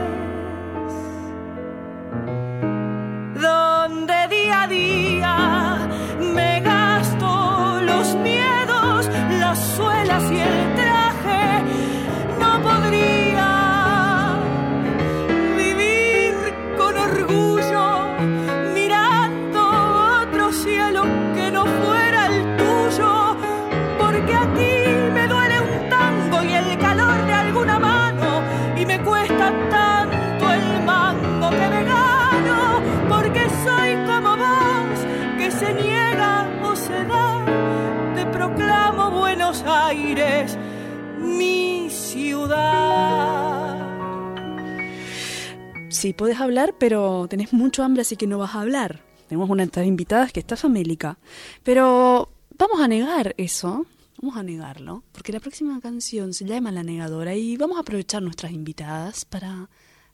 [45.99, 49.01] Sí, puedes hablar, pero tenés mucho hambre, así que no vas a hablar.
[49.27, 51.19] Tenemos una de invitadas que está famélica.
[51.61, 53.85] Pero vamos a negar eso.
[54.21, 58.23] Vamos a negarlo, porque la próxima canción se llama La Negadora y vamos a aprovechar
[58.23, 59.69] nuestras invitadas para,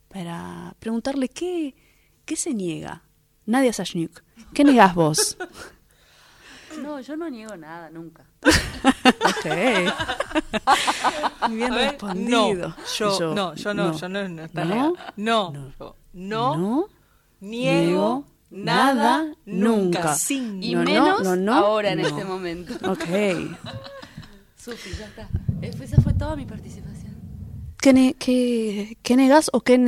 [0.07, 1.75] para preguntarle qué,
[2.25, 3.03] qué se niega.
[3.45, 4.23] Nadia Sashniuk,
[4.55, 5.37] ¿qué negas vos?
[6.81, 8.25] No, yo no niego nada, nunca.
[8.43, 9.45] ok.
[11.49, 12.69] Bien respondido.
[12.69, 15.53] No, yo, no, yo no, yo no, no, no, no,
[16.13, 16.87] no, no,
[17.39, 20.15] niego nada, nunca.
[20.15, 22.73] Sin y menos ahora en este momento.
[22.89, 23.05] Ok.
[24.57, 25.29] Sufi, ya está.
[25.61, 27.13] Esa fue toda mi participación.
[27.77, 29.79] ¿Qué, ne qué, qué negás o qué,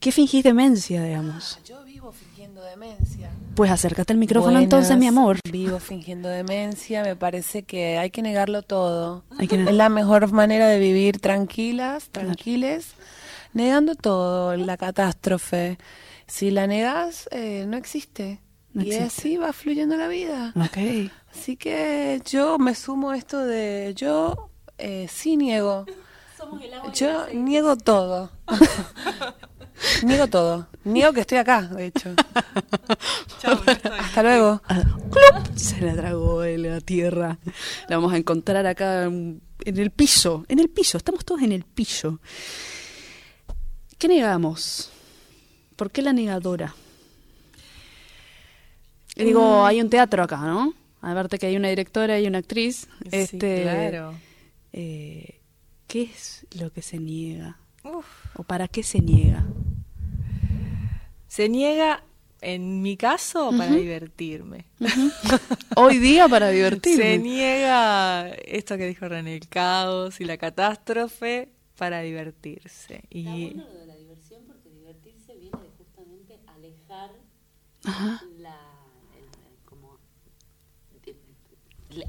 [0.00, 1.58] qué fingís demencia, digamos?
[1.64, 3.30] Yo vivo fingiendo demencia.
[3.58, 5.40] Pues acércate al micrófono entonces, mi amor.
[5.50, 9.24] Vivo fingiendo demencia, me parece que hay que negarlo todo.
[9.40, 12.94] Es la mejor manera de vivir tranquilas, tranquiles,
[13.54, 15.76] negando todo, la catástrofe.
[16.28, 18.38] Si la negas, eh, no existe.
[18.74, 20.54] y así va fluyendo la vida.
[20.68, 21.10] Okay.
[21.32, 25.84] Así que yo me sumo a esto de yo eh, sí niego.
[26.94, 28.30] yo niego todo.
[30.04, 30.68] Niego todo.
[30.84, 32.14] Niego que estoy acá, de hecho.
[34.00, 34.62] Hasta luego.
[34.68, 34.84] Ah,
[35.54, 37.38] Se la tragó en la tierra.
[37.88, 40.44] La vamos a encontrar acá en el piso.
[40.48, 40.98] En el piso.
[40.98, 42.20] Estamos todos en el piso.
[43.98, 44.90] ¿Qué negamos?
[45.76, 46.74] ¿Por qué la negadora?
[49.16, 49.66] digo, mm.
[49.66, 50.74] hay un teatro acá, ¿no?
[51.00, 52.88] A verte que hay una directora y una actriz.
[53.10, 54.14] este, claro.
[54.72, 55.40] Eh,
[55.86, 57.58] ¿Qué es lo que se niega?
[58.34, 59.46] ¿O para qué se niega?
[61.26, 62.04] Se niega,
[62.40, 64.66] en mi caso, para divertirme.
[65.76, 67.02] Hoy día para divertirme.
[67.02, 73.04] Se niega esto que dijo René, el caos y la catástrofe para divertirse.
[73.10, 73.46] Y...
[73.46, 77.10] Está bueno lo de la diversión porque divertirse viene de justamente alejar
[78.38, 78.58] la...
[79.64, 79.98] como,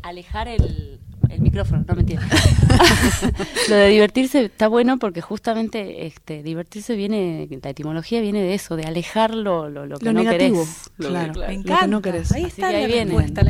[0.04, 1.00] alejar el,
[1.30, 2.22] el micrófono, no mentira.
[3.70, 8.76] lo de divertirse está bueno porque justamente este divertirse viene, la etimología viene de eso,
[8.76, 10.90] de alejar lo, lo, que no querés.
[10.98, 11.88] Claro, Me encanta.
[11.88, 12.32] no querés.
[12.32, 13.16] Ahí está ahí viene.
[13.24, 13.42] Está,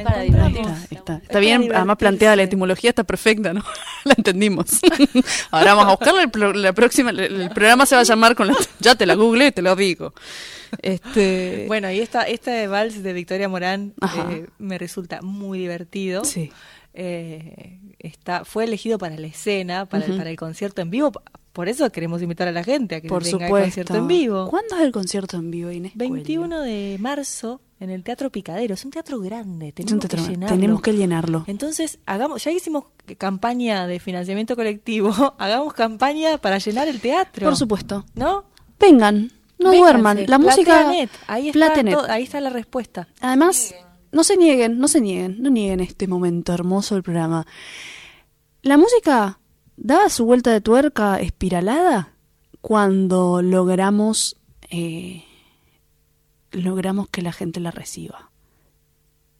[1.21, 3.63] está, bien, además planteada la etimología, está perfecta, ¿no?
[4.03, 4.79] la entendimos.
[5.51, 8.55] Ahora vamos a buscarla, la próxima, el, programa se va a llamar con la...
[8.79, 10.13] Ya te la googleé, te lo digo.
[10.81, 11.65] Este...
[11.67, 13.93] Bueno, y esta, este vals de Victoria Morán
[14.29, 16.25] eh, me resulta muy divertido.
[16.25, 16.51] Sí
[16.93, 21.11] eh, está, fue elegido para la escena, para, el, para el concierto en vivo.
[21.53, 24.47] Por eso queremos invitar a la gente a que Por venga al concierto en vivo.
[24.49, 25.91] ¿Cuándo es el concierto en vivo, Inés?
[25.95, 28.75] 21 de marzo en el Teatro Picadero.
[28.75, 30.55] Es un teatro grande, tenemos que llenarlo.
[30.55, 31.43] Tenemos que llenarlo.
[31.47, 32.85] Entonces, hagamos, ya hicimos
[33.17, 37.45] campaña de financiamiento colectivo, hagamos campaña para llenar el teatro.
[37.45, 38.05] Por supuesto.
[38.13, 38.45] ¿No?
[38.79, 40.25] Vengan, no duerman.
[40.27, 40.89] La música...
[41.27, 43.07] Ahí está, ahí está la respuesta.
[43.19, 43.73] Además
[44.11, 47.45] no se nieguen, no se nieguen, no nieguen este momento hermoso del programa.
[48.61, 49.39] La música
[49.77, 52.13] daba su vuelta de tuerca espiralada
[52.61, 54.35] cuando logramos
[54.69, 55.23] eh,
[56.51, 58.31] logramos que la gente la reciba.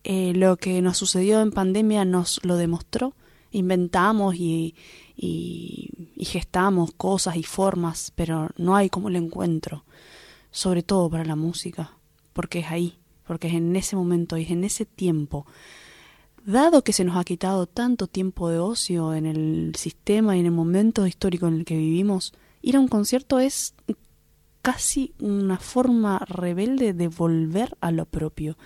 [0.04, 3.16] Eh, lo que nos sucedió en pandemia nos lo demostró.
[3.52, 4.76] Inventamos y,
[5.16, 9.86] y, y gestamos cosas y formas, pero no hay como el encuentro,
[10.52, 11.98] sobre todo para la música,
[12.34, 13.00] porque es ahí
[13.30, 15.46] porque es en ese momento y es en ese tiempo,
[16.44, 20.48] dado que se nos ha quitado tanto tiempo de ocio en el sistema y en
[20.48, 23.76] el momento histórico en el que vivimos, ir a un concierto es
[24.64, 28.58] casi una forma rebelde de volver a lo propio.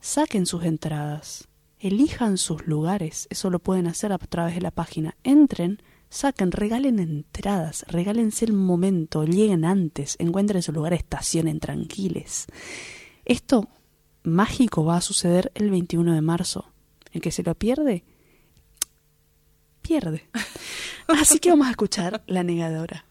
[0.00, 1.46] Saquen sus entradas,
[1.78, 5.14] elijan sus lugares, eso lo pueden hacer a través de la página.
[5.24, 12.46] Entren, saquen, regalen entradas, regálense el momento, lleguen antes, encuentren su lugar, estacionen tranquiles.
[13.24, 13.68] Esto
[14.22, 16.70] mágico va a suceder el 21 de marzo.
[17.12, 18.04] El que se lo pierde,
[19.82, 20.28] pierde.
[21.08, 23.04] Así que vamos a escuchar La Negadora.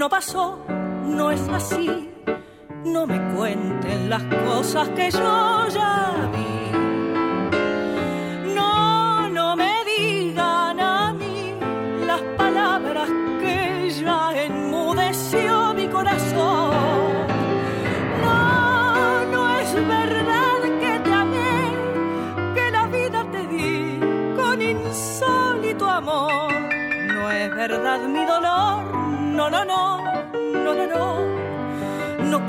[0.00, 0.58] no pasó,
[1.04, 2.08] no es así.
[2.86, 6.59] No me cuenten las cosas que yo ya vi.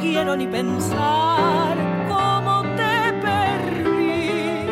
[0.01, 1.77] Quiero ni pensar
[2.09, 4.67] cómo te perdí.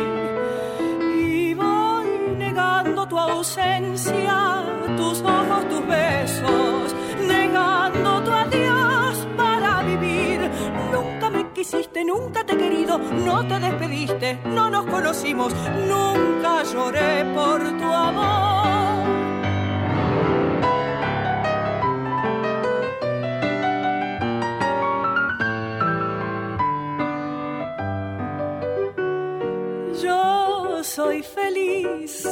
[1.24, 4.64] Y voy negando tu ausencia,
[4.96, 6.94] tus ojos, tus besos,
[7.26, 10.50] negando tu adiós para vivir.
[10.92, 15.54] Nunca me quisiste, nunca te he querido, no te despediste, no nos conocimos,
[15.88, 18.89] nunca lloré por tu amor.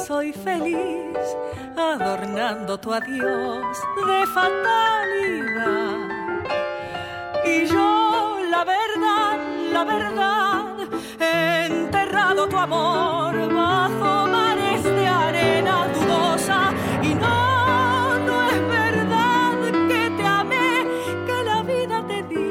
[0.09, 1.19] Soy feliz,
[1.77, 5.97] adornando tu adiós de fatalidad.
[7.45, 9.37] Y yo, la verdad,
[9.71, 10.65] la verdad,
[11.19, 16.73] he enterrado tu amor bajo mares de arena dudosa.
[17.03, 19.57] Y no, no es verdad
[19.89, 20.71] que te amé,
[21.27, 22.49] que la vida te di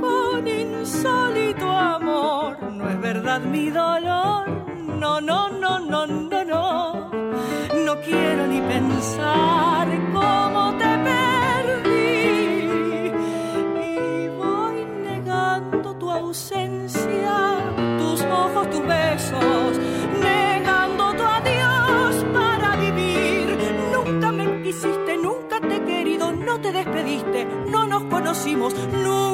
[0.00, 2.56] con insólito amor.
[2.72, 4.60] No es verdad mi dolor
[5.00, 5.59] no, no, no,
[5.90, 7.10] no, no, no.
[7.84, 13.12] No quiero ni pensar cómo te perdí.
[13.90, 17.58] Y voy negando tu ausencia,
[17.98, 19.78] tus ojos, tus besos,
[20.22, 23.58] negando tu adiós para vivir.
[23.92, 28.74] Nunca me quisiste, nunca te he querido, no te despediste, no nos conocimos,
[29.04, 29.29] nunca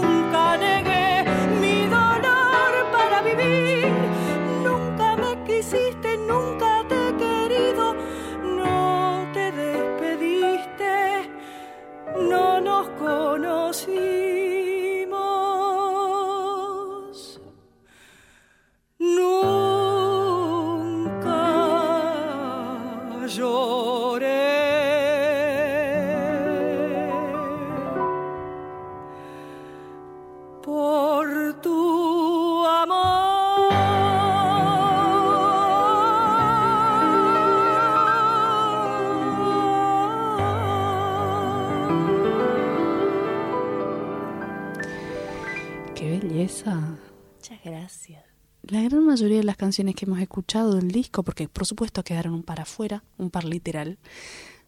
[49.67, 53.43] canciones que hemos escuchado del disco, porque por supuesto quedaron un par afuera, un par
[53.45, 53.99] literal,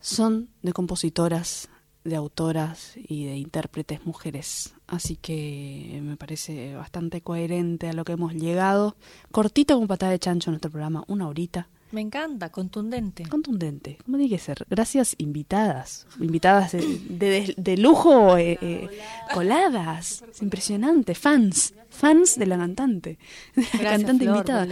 [0.01, 1.69] son de compositoras,
[2.03, 4.75] de autoras y de intérpretes mujeres.
[4.89, 8.97] Así que me parece bastante coherente a lo que hemos llegado.
[9.31, 11.69] Cortito como patada de chancho nuestro programa, una horita.
[11.91, 13.25] Me encanta, contundente.
[13.29, 14.67] Contundente, como tiene que ser.
[14.69, 16.07] Gracias, invitadas.
[16.21, 18.89] Invitadas de, lujo, eh, eh,
[19.33, 20.25] coladas.
[20.41, 21.15] impresionante.
[21.15, 21.75] Fans.
[21.89, 23.19] Fans de la cantante.
[23.55, 24.67] De la cantante invitada.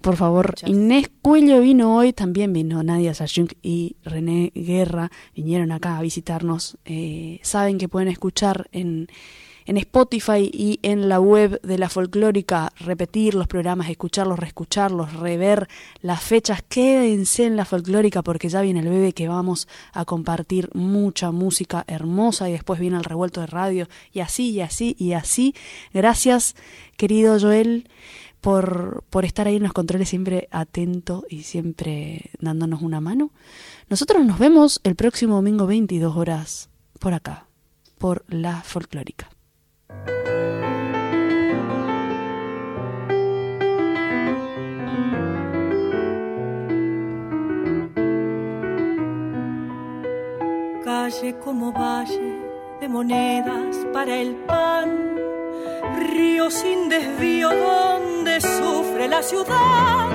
[0.00, 5.10] Por, favor, Inés Cuello vino hoy, también vino Nadia Sayunk y René Guerra.
[5.34, 6.78] Vinieron acá a visitarnos.
[6.86, 9.08] Eh, saben que pueden escuchar en
[9.70, 15.68] en Spotify y en la web de la folclórica, repetir los programas, escucharlos, reescucharlos, rever
[16.02, 20.70] las fechas, quédense en la folclórica porque ya viene el bebé que vamos a compartir
[20.74, 25.12] mucha música hermosa y después viene el revuelto de radio y así y así y
[25.12, 25.54] así.
[25.94, 26.56] Gracias,
[26.96, 27.88] querido Joel.
[28.40, 33.30] Por, por estar ahí en los controles siempre atento y siempre dándonos una mano.
[33.88, 37.46] Nosotros nos vemos el próximo domingo 22 horas por acá,
[37.98, 39.28] por la folclórica.
[50.84, 52.38] Calle como valle
[52.80, 54.88] de monedas para el pan,
[56.14, 60.10] río sin desvío donde sufre la ciudad,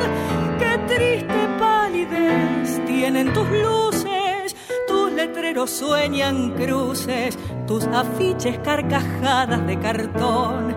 [0.60, 3.95] qué triste palidez tienen tus luces
[5.26, 10.76] letreros sueñan cruces, tus afiches carcajadas de cartón.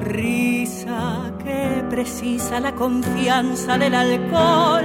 [0.00, 4.84] Risa que precisa la confianza del alcohol,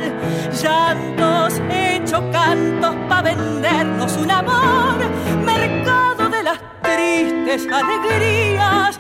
[0.62, 4.98] llantos hechos cantos para vendernos un amor,
[5.44, 9.00] mercado de las tristes alegrías,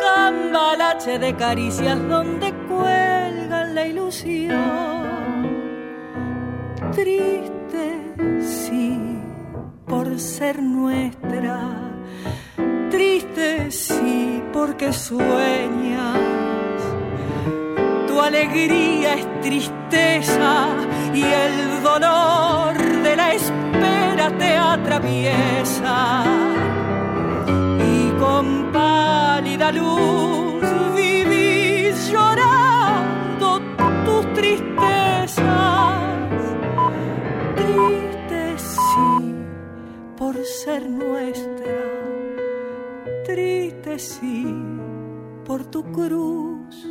[0.00, 5.10] cambalache de caricias donde cuelgan la ilusión.
[6.92, 9.19] Triste, sí,
[9.90, 11.58] por ser nuestra
[12.92, 16.16] triste sí porque sueñas.
[18.06, 20.68] Tu alegría es tristeza
[21.12, 26.24] y el dolor de la espera te atraviesa.
[27.92, 30.59] Y con pálida luz
[40.32, 41.74] por ser nuestra
[43.24, 44.46] triste sí
[45.44, 46.86] por tu cruz.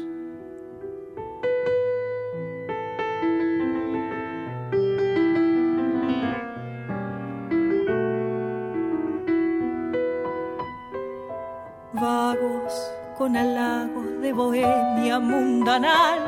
[11.94, 12.74] Vagos
[13.18, 16.20] con halagos de bohemia mundanal,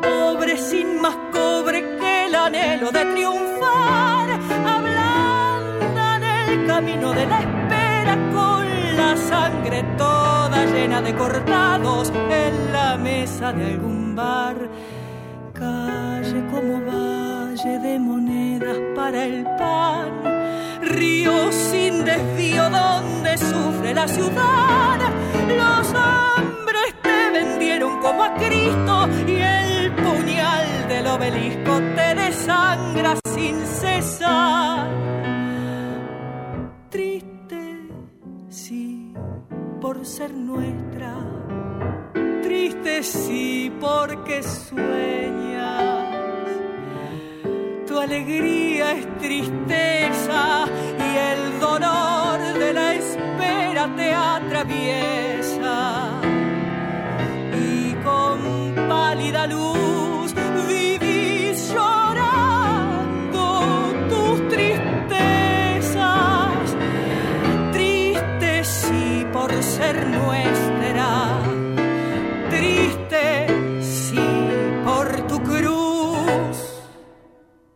[0.00, 4.21] pobres sin más cobre que el anhelo de triunfar,
[6.74, 8.64] camino de la espera con
[8.96, 14.56] la sangre toda llena de cortados en la mesa de algún bar.
[15.52, 20.10] Calle como valle de monedas para el pan,
[20.80, 24.98] río sin desvío donde sufre la ciudad.
[25.60, 28.94] Los hombres te vendieron como a Cristo
[29.26, 34.61] y el puñal del obelisco te desangra sin cesar
[40.16, 41.14] ser nuestra,
[42.42, 46.18] triste sí porque sueñas.
[47.86, 50.66] Tu alegría es tristeza
[50.98, 55.80] y el dolor de la espera te atraviesa.
[57.58, 60.11] Y con pálida luz